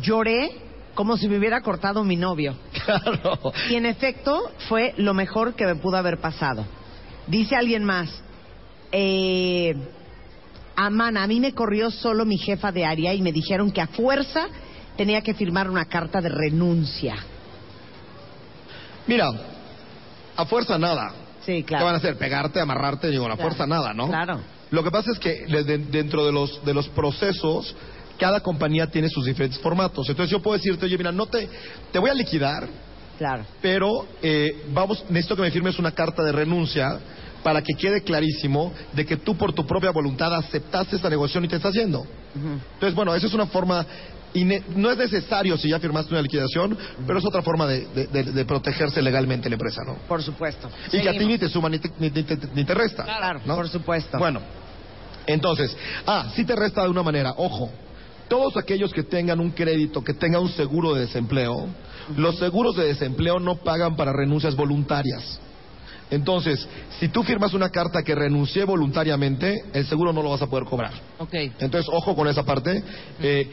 [0.00, 0.50] lloré
[0.94, 2.56] como si me hubiera cortado mi novio.
[2.84, 3.38] Claro.
[3.70, 6.66] Y en efecto, fue lo mejor que me pudo haber pasado.
[7.26, 8.22] Dice alguien más,
[8.92, 9.74] eh,
[10.76, 13.86] Amana, a mí me corrió solo mi jefa de área y me dijeron que a
[13.86, 14.46] fuerza
[14.96, 17.14] tenía que firmar una carta de renuncia.
[19.06, 19.30] Mira,
[20.36, 21.12] a fuerza nada.
[21.44, 21.96] Sí, ¿Qué van a claro.
[21.98, 22.16] hacer?
[22.16, 23.10] ¿Pegarte, amarrarte?
[23.10, 23.42] Digo, a Claro.
[23.42, 24.08] fuerza nada, ¿no?
[24.08, 24.40] Claro.
[24.70, 27.74] Lo que pasa es que de- de- dentro de los, de los procesos,
[28.18, 30.08] cada compañía tiene sus diferentes formatos.
[30.08, 31.48] Entonces yo puedo decirte, oye, mira, no te,
[31.92, 32.66] te voy a liquidar,
[33.18, 33.44] Claro.
[33.60, 36.98] pero eh, vamos, necesito que me firmes una carta de renuncia
[37.44, 41.48] para que quede clarísimo de que tú por tu propia voluntad aceptaste esta negociación y
[41.48, 42.04] te estás yendo.
[42.34, 43.86] Entonces, bueno, esa es una forma,
[44.32, 46.76] ine- no es necesario si ya firmaste una liquidación,
[47.06, 49.94] pero es otra forma de, de- de- de protegerse legalmente la empresa, ¿no?
[50.08, 50.68] Por supuesto.
[50.90, 53.04] Y que a ti ni te suma ni te, ni te- ni te resta.
[53.04, 53.54] Claro, ¿no?
[53.54, 54.18] por supuesto.
[54.18, 54.40] Bueno,
[55.26, 55.76] entonces,
[56.06, 57.70] ah, sí te resta de una manera, ojo,
[58.28, 61.68] todos aquellos que tengan un crédito, que tengan un seguro de desempleo,
[62.16, 65.40] los seguros de desempleo no pagan para renuncias voluntarias.
[66.14, 66.66] Entonces,
[66.98, 70.64] si tú firmas una carta que renuncié voluntariamente, el seguro no lo vas a poder
[70.64, 70.92] cobrar.
[71.18, 71.34] Ok.
[71.58, 72.82] Entonces, ojo con esa parte.
[73.20, 73.50] Eh,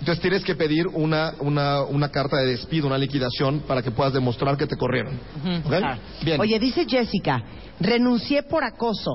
[0.00, 4.12] entonces tienes que pedir una, una, una carta de despido, una liquidación, para que puedas
[4.12, 5.14] demostrar que te corrieron.
[5.14, 5.68] Ujú.
[5.68, 5.78] ¿Ok?
[5.78, 6.00] Claro.
[6.24, 6.40] Bien.
[6.40, 7.42] Oye, dice Jessica,
[7.78, 9.12] renuncié por acoso.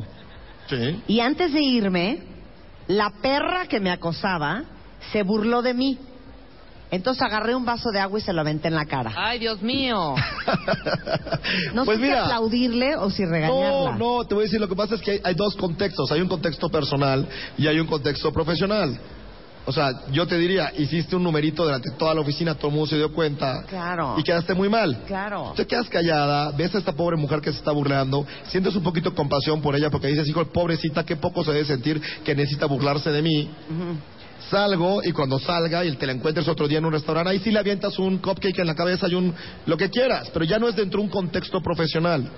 [0.70, 1.04] Sí.
[1.08, 2.20] Y antes de irme,
[2.88, 4.64] la perra que me acosaba
[5.12, 6.00] se burló de mí.
[6.90, 9.14] Entonces agarré un vaso de agua y se lo aventé en la cara.
[9.16, 10.16] Ay, Dios mío.
[11.74, 13.98] No pues sé si aplaudirle o si No, regañarla.
[13.98, 16.12] no, te voy a decir, lo que pasa es que hay, hay dos contextos.
[16.12, 19.00] Hay un contexto personal y hay un contexto profesional.
[19.66, 22.88] O sea, yo te diría, hiciste un numerito durante toda la oficina, todo el mundo
[22.88, 23.64] se dio cuenta.
[23.68, 24.16] Claro.
[24.18, 25.04] Y quedaste muy mal.
[25.06, 25.52] Claro.
[25.58, 29.10] Te quedas callada, ves a esta pobre mujer que se está burlando, sientes un poquito
[29.10, 32.66] de compasión por ella porque dices, hijo, pobrecita, qué poco se debe sentir que necesita
[32.66, 33.50] burlarse de mí.
[34.50, 37.52] Salgo y cuando salga y te la encuentres otro día en un restaurante, ahí sí
[37.52, 39.34] le avientas un cupcake en la cabeza y un
[39.66, 42.30] lo que quieras, pero ya no es dentro de un contexto profesional.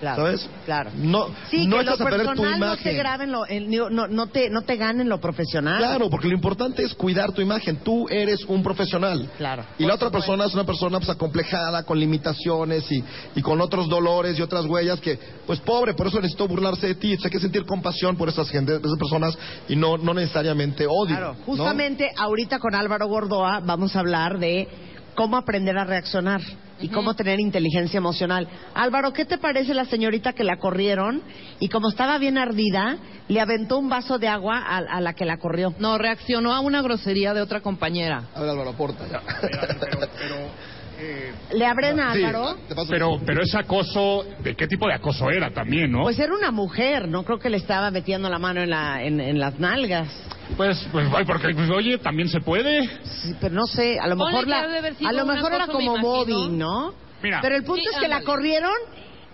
[0.00, 0.48] Claro, ¿Sabes?
[0.64, 0.90] Claro.
[0.96, 2.96] No, Sí, no que lo perder tu personal no te imagen.
[2.96, 5.76] graben lo, el- no, no te, no te ganen lo profesional.
[5.78, 7.76] Claro, porque lo importante es cuidar tu imagen.
[7.84, 9.28] Tú eres un profesional.
[9.36, 9.64] Claro.
[9.78, 13.04] Y la otra persona es una persona pues acomplejada, con limitaciones y,
[13.36, 16.94] y con otros dolores y otras huellas que, pues pobre, por eso necesito burlarse de
[16.94, 17.08] ti.
[17.10, 19.36] Entonces, hay que sentir compasión por esas gente, esas personas
[19.68, 21.14] y no, no necesariamente odio.
[21.16, 21.44] Claro, ¿no?
[21.44, 24.66] justamente ahorita con Álvaro Gordoa vamos a hablar de
[25.14, 26.40] cómo aprender a reaccionar
[26.80, 28.48] y cómo tener inteligencia emocional.
[28.74, 31.22] Álvaro, ¿qué te parece la señorita que la corrieron
[31.58, 32.96] y como estaba bien ardida,
[33.28, 35.74] le aventó un vaso de agua a, a la que la corrió?
[35.78, 38.24] No, reaccionó a una grosería de otra compañera.
[38.34, 39.04] A ver, Álvaro, aporta
[41.00, 41.56] ya.
[41.56, 42.56] ¿Le abren a Sí, Álvaro?
[42.88, 46.02] Pero, pero ese acoso, ¿de qué tipo de acoso era también, no?
[46.02, 49.20] Pues era una mujer, no creo que le estaba metiendo la mano en, la, en,
[49.20, 50.08] en las nalgas.
[50.56, 52.88] Pues, pues, porque, pues, oye, también se puede.
[53.04, 56.58] Sí, pero no sé, a lo Ponle mejor la, a lo mejor era como mobbing,
[56.58, 56.92] ¿no?
[57.22, 57.38] Mira.
[57.42, 58.24] Pero el punto Sí, es que la ándale.
[58.24, 58.72] corrieron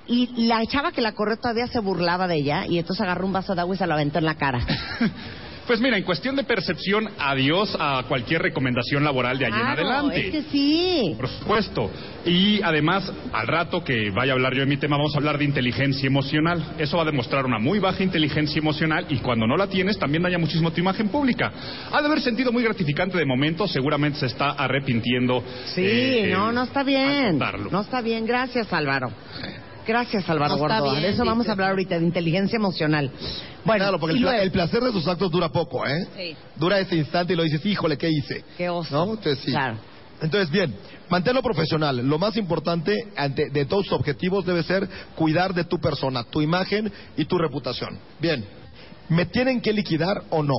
[0.09, 3.33] y la chava que la corrió todavía se burlaba de ella y entonces agarró un
[3.33, 4.61] vaso de agua y se lo aventó en la cara.
[5.67, 10.27] Pues mira, en cuestión de percepción, adiós a cualquier recomendación laboral de allí en adelante.
[10.27, 11.15] es que sí.
[11.17, 11.91] Por supuesto.
[12.25, 15.39] Y además, al rato que vaya a hablar yo de mi tema, vamos a hablar
[15.39, 16.75] de inteligencia emocional.
[16.79, 20.23] Eso va a demostrar una muy baja inteligencia emocional y cuando no la tienes también
[20.23, 21.53] daña muchísimo tu imagen pública.
[21.93, 25.43] Ha de haber sentido muy gratificante de momento, seguramente se está arrepintiendo.
[25.75, 27.39] Sí, eh, no, no está bien.
[27.71, 28.25] No está bien.
[28.25, 29.11] Gracias, Álvaro.
[29.87, 33.11] Gracias, Álvaro No bien, de eso vamos a hablar ahorita, de inteligencia emocional.
[33.65, 36.07] Bueno, claro, porque el, pla- luego- el placer de sus actos dura poco, ¿eh?
[36.17, 36.37] Sí.
[36.57, 38.45] Dura ese instante y lo dices, híjole, ¿qué hice?
[38.57, 38.93] Qué oso.
[39.07, 39.13] ¿No?
[39.15, 39.51] Entonces, sí.
[39.53, 39.77] Claro.
[40.23, 40.75] Entonces, bien,
[41.11, 41.99] manténlo profesional.
[41.99, 46.41] Lo más importante ante, de todos tus objetivos debe ser cuidar de tu persona, tu
[46.41, 47.99] imagen y tu reputación.
[48.19, 48.45] Bien,
[49.09, 50.55] ¿me tienen que liquidar o no?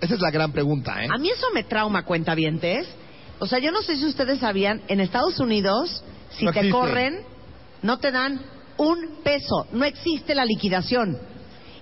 [0.00, 1.08] Esa es la gran pregunta, ¿eh?
[1.12, 2.86] A mí eso me trauma, cuentavientes.
[3.38, 6.02] O sea, yo no sé si ustedes sabían, en Estados Unidos,
[6.38, 7.20] si No te corren,
[7.82, 8.40] no te dan
[8.76, 9.66] un peso.
[9.72, 11.18] No existe la liquidación.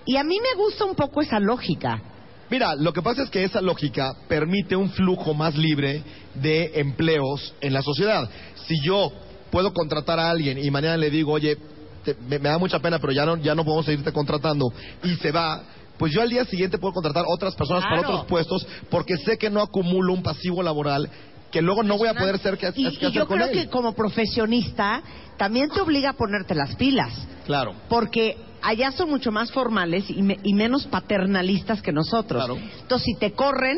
[0.05, 2.01] Y a mí me gusta un poco esa lógica.
[2.49, 6.01] Mira, lo que pasa es que esa lógica permite un flujo más libre
[6.33, 8.27] de empleos en la sociedad.
[8.67, 9.11] Si yo
[9.51, 11.57] puedo contratar a alguien y mañana le digo, oye,
[12.03, 14.65] te- me, me da mucha pena, pero ya no, ya no podemos seguirte contratando,
[15.03, 15.61] y se va,
[15.97, 19.49] pues yo al día siguiente puedo contratar otras personas para otros puestos porque sé que
[19.49, 21.07] no acumulo un pasivo laboral
[21.51, 23.49] que luego no voy a poder ser que, Y, que y hacer yo con creo
[23.49, 23.53] él.
[23.53, 25.01] que como profesionista
[25.37, 27.11] también te obliga a ponerte las pilas.
[27.45, 27.73] Claro.
[27.89, 32.43] Porque allá son mucho más formales y, me- y menos paternalistas que nosotros.
[32.45, 32.59] Claro.
[32.81, 33.77] Entonces, si te corren,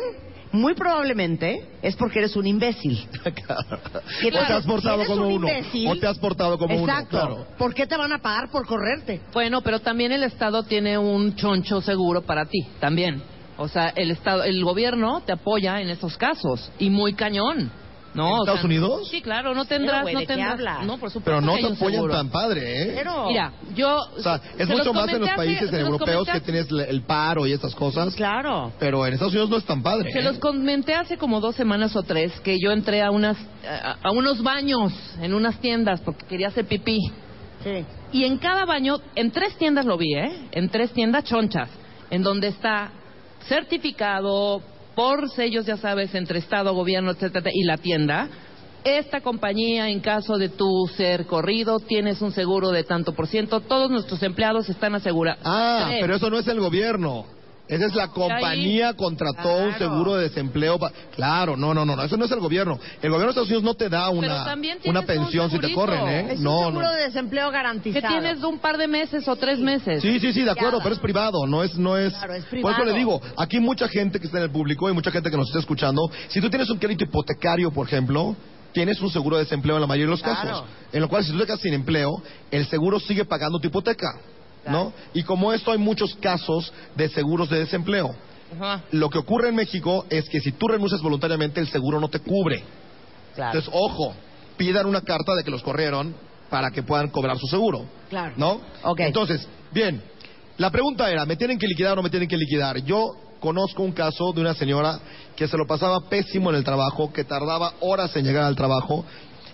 [0.51, 3.07] muy probablemente es porque eres un imbécil.
[4.21, 5.47] Y o te has portado si como un uno.
[5.47, 6.83] imbécil- O te has portado como uno.
[6.91, 7.09] Exacto.
[7.17, 7.47] Claro.
[7.57, 9.21] ¿Por qué te van a pagar por correrte?
[9.33, 13.21] Bueno, pero también el Estado tiene un choncho seguro para ti, también.
[13.61, 17.71] O sea, el Estado, el gobierno te apoya en esos casos y muy cañón.
[18.13, 18.27] ¿No?
[18.27, 19.07] ¿En O Estados sea, Unidos?
[19.09, 20.85] Sí, claro, no tendrás, güey, no ¿de qué tendrás.
[20.85, 21.21] No, por supuesto.
[21.23, 22.13] Pero no te apoyan seguro.
[22.13, 22.93] tan padre, ¿eh?
[22.97, 23.27] Pero...
[23.27, 23.95] Mira, yo.
[24.17, 27.03] O sea, es se mucho más en los países se europeos comenté que tienes el
[27.03, 28.13] paro y esas cosas.
[28.15, 28.73] Claro.
[28.79, 30.11] Pero en Estados Unidos no es tan padre.
[30.11, 30.23] Se ¿eh?
[30.23, 34.11] los comenté hace como dos semanas o tres que yo entré a unas a, a
[34.11, 36.99] unos baños en unas tiendas porque quería hacer pipí
[37.63, 37.85] Sí.
[38.11, 40.49] y en cada baño en tres tiendas lo vi, ¿eh?
[40.51, 41.69] En tres tiendas chonchas
[42.09, 42.91] en donde está
[43.47, 44.61] certificado
[44.95, 48.29] por sellos, ya sabes, entre Estado, gobierno, etcétera, y la tienda.
[48.83, 53.61] Esta compañía, en caso de tu ser corrido, tienes un seguro de tanto por ciento.
[53.61, 55.41] Todos nuestros empleados están asegurados.
[55.45, 55.99] Ah, Tres.
[56.01, 57.25] pero eso no es el gobierno.
[57.71, 60.77] Esa es la compañía contrató un seguro de desempleo.
[60.77, 62.77] pa- Claro, no, no, no, no, eso no es el gobierno.
[63.01, 64.53] El gobierno de Estados Unidos no te da una,
[64.85, 66.33] una un pensión si te corren, ¿eh?
[66.33, 66.91] Es no, un seguro no.
[66.93, 68.07] de desempleo que garantizado.
[68.09, 70.01] tienes de un par de meses o tres meses.
[70.01, 72.11] Sí, sí, sí, de acuerdo, pero es privado, no es, no es.
[72.11, 72.85] Claro, es Por eso privado.
[72.85, 75.47] le digo, aquí mucha gente que está en el público y mucha gente que nos
[75.47, 78.35] está escuchando, si tú tienes un crédito hipotecario, por ejemplo,
[78.73, 80.41] tienes un seguro de desempleo en la mayoría de los Claro.
[80.49, 83.67] casos, en lo cual si tú te quedas sin empleo, el seguro sigue pagando tu
[83.67, 84.07] hipoteca,
[84.67, 84.93] ¿no?
[85.13, 88.15] Y como esto hay muchos casos de seguros de desempleo.
[88.55, 88.83] Ajá.
[88.91, 92.19] Lo que ocurre en México es que si tú renuncias voluntariamente, el seguro no te
[92.19, 92.63] cubre.
[93.35, 93.57] Claro.
[93.57, 94.13] Entonces, ojo,
[94.57, 96.13] pidan una carta de que los corrieron
[96.49, 97.85] para que puedan cobrar su seguro.
[98.09, 98.33] Claro.
[98.35, 98.61] ¿No?
[98.83, 98.99] Ok.
[98.99, 100.01] Entonces, bien,
[100.57, 102.77] la pregunta era, ¿me tienen que liquidar o no me tienen que liquidar?
[102.79, 104.99] Yo conozco un caso de una señora
[105.35, 109.05] que se lo pasaba pésimo en el trabajo, que tardaba horas en llegar al trabajo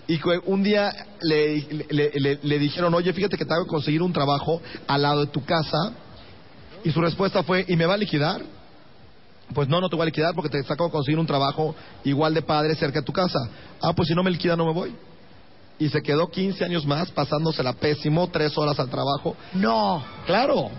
[0.08, 0.90] y un día
[1.20, 5.20] le, le- le- le dijeron, oye, fíjate que te hago conseguir un trabajo al lado
[5.20, 5.92] de tu casa
[6.82, 8.40] y su respuesta fue, ¿y me va a liquidar?
[9.54, 12.34] Pues no, no te voy a liquidar porque te saco a conseguir un trabajo igual
[12.34, 13.38] de padre cerca de tu casa.
[13.80, 14.94] Ah, pues si no me liquida no me voy.
[15.78, 19.36] Y se quedó 15 años más pasándosela pésimo, tres horas al trabajo.
[19.54, 20.02] No.
[20.26, 20.70] Claro.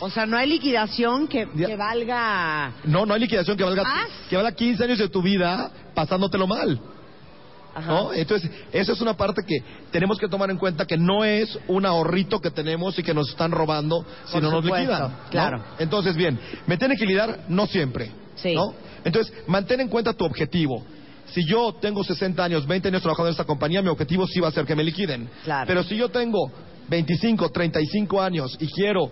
[0.00, 2.72] O sea, no hay liquidación que, que valga.
[2.84, 4.08] No, no hay liquidación que valga, ¿Más?
[4.28, 6.80] que valga 15 años de tu vida pasándotelo mal.
[7.80, 8.12] ¿No?
[8.12, 11.86] Entonces, esa es una parte que tenemos que tomar en cuenta que no es un
[11.86, 15.02] ahorrito que tenemos y que nos están robando si Por no nos liquidan.
[15.02, 15.12] ¿no?
[15.30, 15.64] claro.
[15.78, 18.10] Entonces, bien, me tiene que liquidar no siempre.
[18.36, 18.54] Sí.
[18.54, 18.74] ¿no?
[19.04, 20.84] Entonces, mantén en cuenta tu objetivo.
[21.32, 24.48] Si yo tengo 60 años, 20 años trabajando en esta compañía, mi objetivo sí va
[24.48, 25.28] a ser que me liquiden.
[25.44, 25.66] Claro.
[25.66, 26.50] Pero si yo tengo
[26.88, 29.10] 25, 35 años y quiero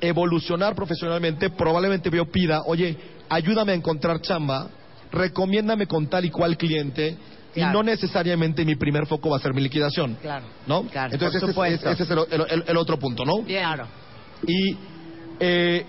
[0.00, 2.96] evolucionar profesionalmente, probablemente yo pida, oye,
[3.28, 4.68] ayúdame a encontrar chamba,
[5.12, 7.16] recomiéndame con tal y cual cliente,
[7.52, 7.70] Claro.
[7.70, 10.16] y no necesariamente mi primer foco va a ser mi liquidación.
[10.22, 10.46] Claro.
[10.66, 10.84] ¿No?
[10.84, 13.42] Claro, Entonces, ese es, ese es el, el- el otro punto, ¿no?
[13.44, 13.86] Claro.
[14.46, 14.76] Y
[15.38, 15.84] eh,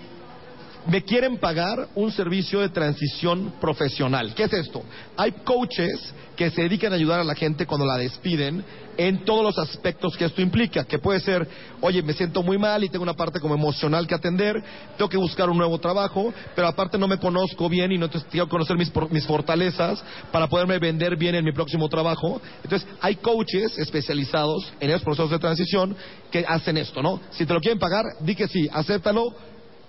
[0.86, 4.34] me quieren pagar un servicio de transición profesional.
[4.34, 4.82] ¿Qué es esto?
[5.16, 8.64] Hay coaches que se dedican a ayudar a la gente cuando la despiden
[8.96, 11.48] en todos los aspectos que esto implica, que puede ser,
[11.80, 14.62] oye, me siento muy mal y tengo una parte como emocional que atender,
[14.96, 18.44] tengo que buscar un nuevo trabajo, pero aparte no me conozco bien y no tengo
[18.44, 22.40] que conocer mis, mis fortalezas para poderme vender bien en mi próximo trabajo.
[22.62, 25.96] Entonces, hay coaches especializados en esos procesos de transición
[26.30, 27.20] que hacen esto, ¿no?
[27.30, 29.34] Si te lo quieren pagar, di que sí, acéptalo,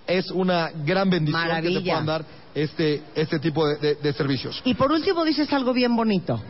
[0.06, 4.60] es una gran bendición que te puedan dar este, este tipo de, de- de servicios.
[4.64, 6.40] Y por último dices algo bien bonito.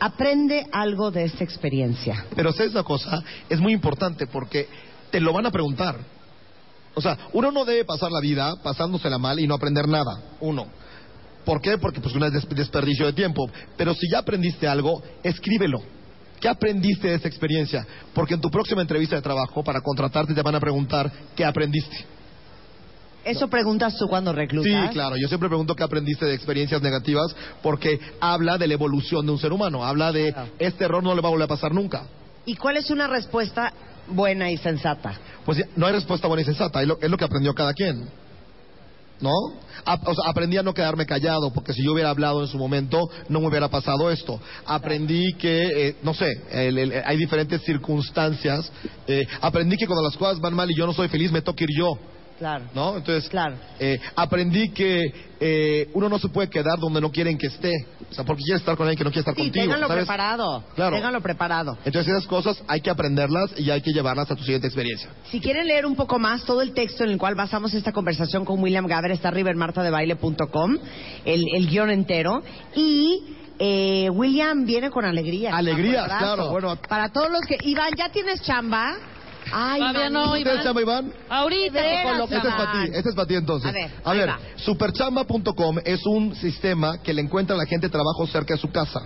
[0.00, 2.24] Aprende algo de esta experiencia.
[2.36, 3.22] Pero ¿sabes una cosa?
[3.48, 4.68] Es muy importante porque
[5.10, 5.96] te lo van a preguntar.
[6.94, 10.20] O sea, uno no debe pasar la vida pasándosela mal y no aprender nada.
[10.40, 10.66] Uno.
[11.44, 11.78] ¿Por qué?
[11.78, 13.50] Porque pues no es des- desperdicio de tiempo.
[13.76, 15.78] Pero si ya aprendiste algo, escríbelo.
[16.40, 17.84] ¿Qué aprendiste de esta experiencia?
[18.14, 22.04] Porque en tu próxima entrevista de trabajo, para contratarte, te van a preguntar qué aprendiste.
[23.28, 24.86] ¿Eso preguntas tú cuando reclutas?
[24.88, 25.16] Sí, claro.
[25.16, 29.38] Yo siempre pregunto qué aprendiste de experiencias negativas porque habla de la evolución de un
[29.38, 29.84] ser humano.
[29.84, 30.48] Habla de Claro.
[30.58, 32.04] este error no le va a volver a pasar nunca.
[32.46, 33.72] ¿Y cuál es una respuesta
[34.08, 35.12] buena y sensata?
[35.44, 36.80] Pues no hay respuesta buena y sensata.
[36.80, 38.08] Es lo, es lo que aprendió cada quien.
[39.20, 39.32] ¿No?
[39.84, 42.56] A- o sea, aprendí a no quedarme callado porque si yo hubiera hablado en su
[42.56, 44.40] momento no me hubiera pasado esto.
[44.64, 48.70] Aprendí que, eh, no sé, el- el- hay diferentes circunstancias.
[49.08, 51.64] Eh, aprendí que cuando las cosas van mal y yo no soy feliz me toca
[51.64, 51.98] ir yo.
[52.38, 52.64] Claro.
[52.74, 52.96] ¿No?
[52.96, 53.56] Entonces, Claro.
[53.80, 57.72] eh, aprendí que eh, uno no se puede quedar donde no quieren que esté.
[58.10, 59.64] O sea, porque quiere estar con alguien que no quiere estar Sí, contigo.
[59.64, 60.04] ténganlo ¿sabes?
[60.04, 60.64] preparado.
[60.74, 60.96] Claro.
[60.96, 61.78] Ténganlo preparado.
[61.84, 65.10] Entonces, esas cosas hay que aprenderlas y hay que llevarlas a tu siguiente experiencia.
[65.30, 68.44] Si quieren leer un poco más, todo el texto en el cual basamos esta conversación
[68.44, 70.78] con William Gaber está arriba en martadebaile.com,
[71.24, 72.42] el, el guion entero.
[72.74, 75.56] Y eh, William viene con alegría.
[75.56, 76.76] Alegrías, claro, bueno.
[76.88, 77.56] Para todos los que...
[77.62, 78.94] Iván, ¿ya tienes chamba?
[79.52, 80.32] Ay, Todavía no.
[80.32, 81.12] ¿Ustedes chamba, Iván?
[81.28, 82.24] Ahorita te.
[82.24, 82.56] Este es Iván.
[82.56, 83.70] para ti, este es para ti entonces.
[83.70, 84.38] A ver, a ahí ver va.
[84.56, 89.00] superchamba.com es un sistema que le encuentra a la gente trabajo cerca de su casa.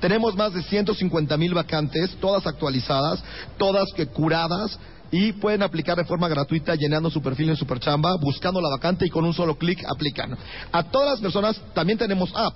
[0.00, 3.22] Tenemos más de 150 mil vacantes, todas actualizadas,
[3.56, 4.78] todas que curadas
[5.10, 9.10] y pueden aplicar de forma gratuita llenando su perfil en Superchamba, buscando la vacante y
[9.10, 10.36] con un solo clic aplican.
[10.72, 12.54] A todas las personas también tenemos app.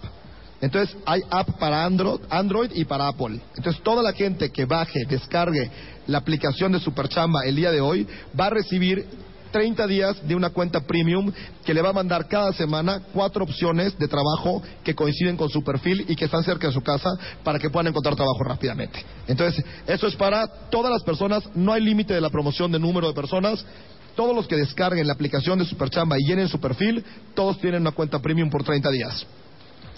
[0.61, 3.41] Entonces hay app para Android, Android y para Apple.
[3.57, 5.71] Entonces toda la gente que baje, descargue
[6.07, 8.07] la aplicación de Superchamba el día de hoy
[8.39, 9.07] va a recibir
[9.51, 11.33] 30 días de una cuenta premium
[11.65, 15.63] que le va a mandar cada semana cuatro opciones de trabajo que coinciden con su
[15.63, 17.11] perfil y que están cerca de su casa
[17.43, 19.05] para que puedan encontrar trabajo rápidamente.
[19.27, 23.09] Entonces, eso es para todas las personas, no hay límite de la promoción de número
[23.09, 23.65] de personas.
[24.15, 27.93] Todos los que descarguen la aplicación de Superchamba y llenen su perfil, todos tienen una
[27.93, 29.27] cuenta premium por 30 días.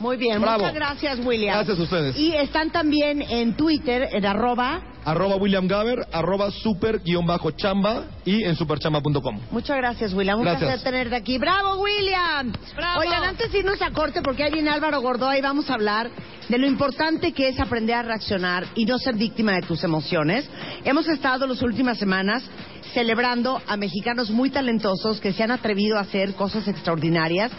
[0.00, 0.60] Muy bien, Bravo.
[0.60, 1.54] muchas gracias, William.
[1.56, 2.16] Gracias a ustedes.
[2.18, 4.80] Y están también en Twitter, en arroba.
[5.04, 9.40] Arroba William Gaber, arroba super guion bajo chamba y en superchamba.com.
[9.50, 10.38] Muchas gracias, William.
[10.38, 10.68] Un Gracias.
[10.70, 11.38] placer tenerte aquí.
[11.38, 12.52] ¡Bravo, William!
[12.76, 13.00] ¡Bravo!
[13.00, 16.10] Oigan, antes de irnos a corte, porque ahí viene Álvaro Gordoa y vamos a hablar
[16.48, 20.48] de lo importante que es aprender a reaccionar y no ser víctima de tus emociones.
[20.84, 22.42] Hemos estado las últimas semanas
[22.92, 27.52] celebrando a mexicanos muy talentosos que se han atrevido a hacer cosas extraordinarias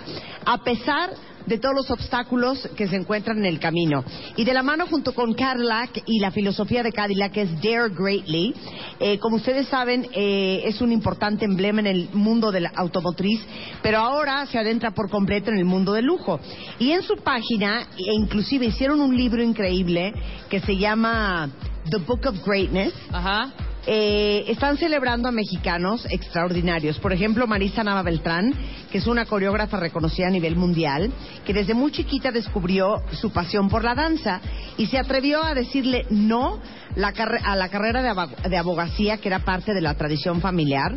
[0.46, 4.04] a pesar de todos los obstáculos que se encuentran en el camino.
[4.36, 7.90] Y de la mano junto con Cadillac y la filosofía de Cadillac que es Dare
[7.90, 8.54] Greatly,
[9.00, 13.42] eh, como ustedes saben, eh, es un importante emblema en el mundo de la automotriz,
[13.82, 16.40] pero ahora se adentra por completo en el mundo del lujo.
[16.80, 20.14] Y en su página, e inclusive hicieron un libro increíble
[20.50, 21.50] que se llama
[21.90, 23.52] The Book of Greatness, Ajá.
[23.88, 27.00] Eh, están celebrando a mexicanos extraordinarios.
[27.00, 28.54] Por ejemplo, Marisa Nava Beltrán,
[28.92, 31.12] que es una coreógrafa reconocida a nivel mundial,
[31.46, 34.40] que desde muy chiquita descubrió su pasión por la danza
[34.78, 36.60] y se atrevió a decirle no
[36.96, 37.14] la
[37.44, 40.94] a la carrera de, de abogacía, que era parte de la tradición familiar.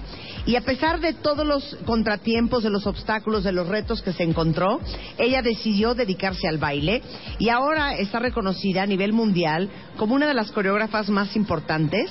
[0.47, 4.25] Y a pesar de todos los contratiempos, de los obstáculos, de los retos que se
[4.25, 4.81] encontró,
[5.19, 7.03] ella decidió dedicarse al baile
[7.39, 12.11] y ahora está reconocida a nivel mundial como una de las coreógrafas más importantes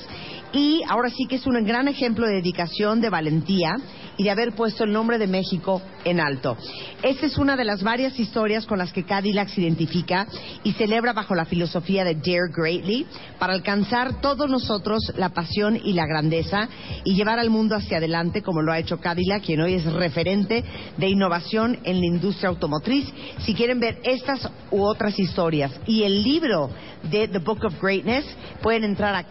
[0.54, 3.76] y ahora sí que es un gran ejemplo de dedicación, de valentía
[4.16, 6.56] y de haber puesto el nombre de México en alto.
[7.02, 10.28] Esta es una de las varias historias con las que Cadillac se identifica
[10.64, 13.08] y celebra bajo la filosofía de Dare Greatly
[13.40, 16.70] para alcanzar todos nosotros la pasión y la grandeza
[17.04, 20.64] y llevar al mundo hacia adelante como lo ha hecho Cadillac, quien hoy es referente
[20.98, 23.12] de innovación en la industria automotriz.
[23.40, 26.70] Si quieren ver estas u otras historias y el libro
[27.10, 28.26] de The Book of Greatness,
[28.62, 29.24] pueden entrar a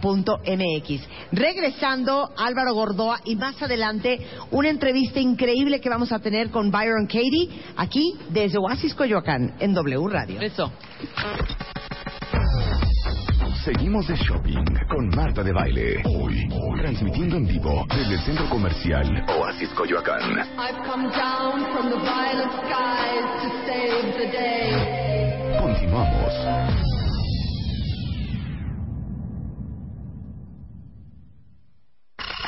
[0.00, 1.08] cadillac.mx.
[1.32, 4.20] Regresando, Álvaro Gordoa y más adelante
[4.50, 9.74] una entrevista increíble que vamos a tener con Byron Katie aquí desde Oasis Coyoacán en
[9.74, 10.40] W Radio.
[10.40, 10.72] Eso.
[13.64, 16.02] Seguimos de shopping con Marta de Baile.
[16.06, 16.48] Hoy,
[16.80, 20.38] transmitiendo en vivo desde el centro comercial Oasis Coyoacán.
[20.56, 20.80] I've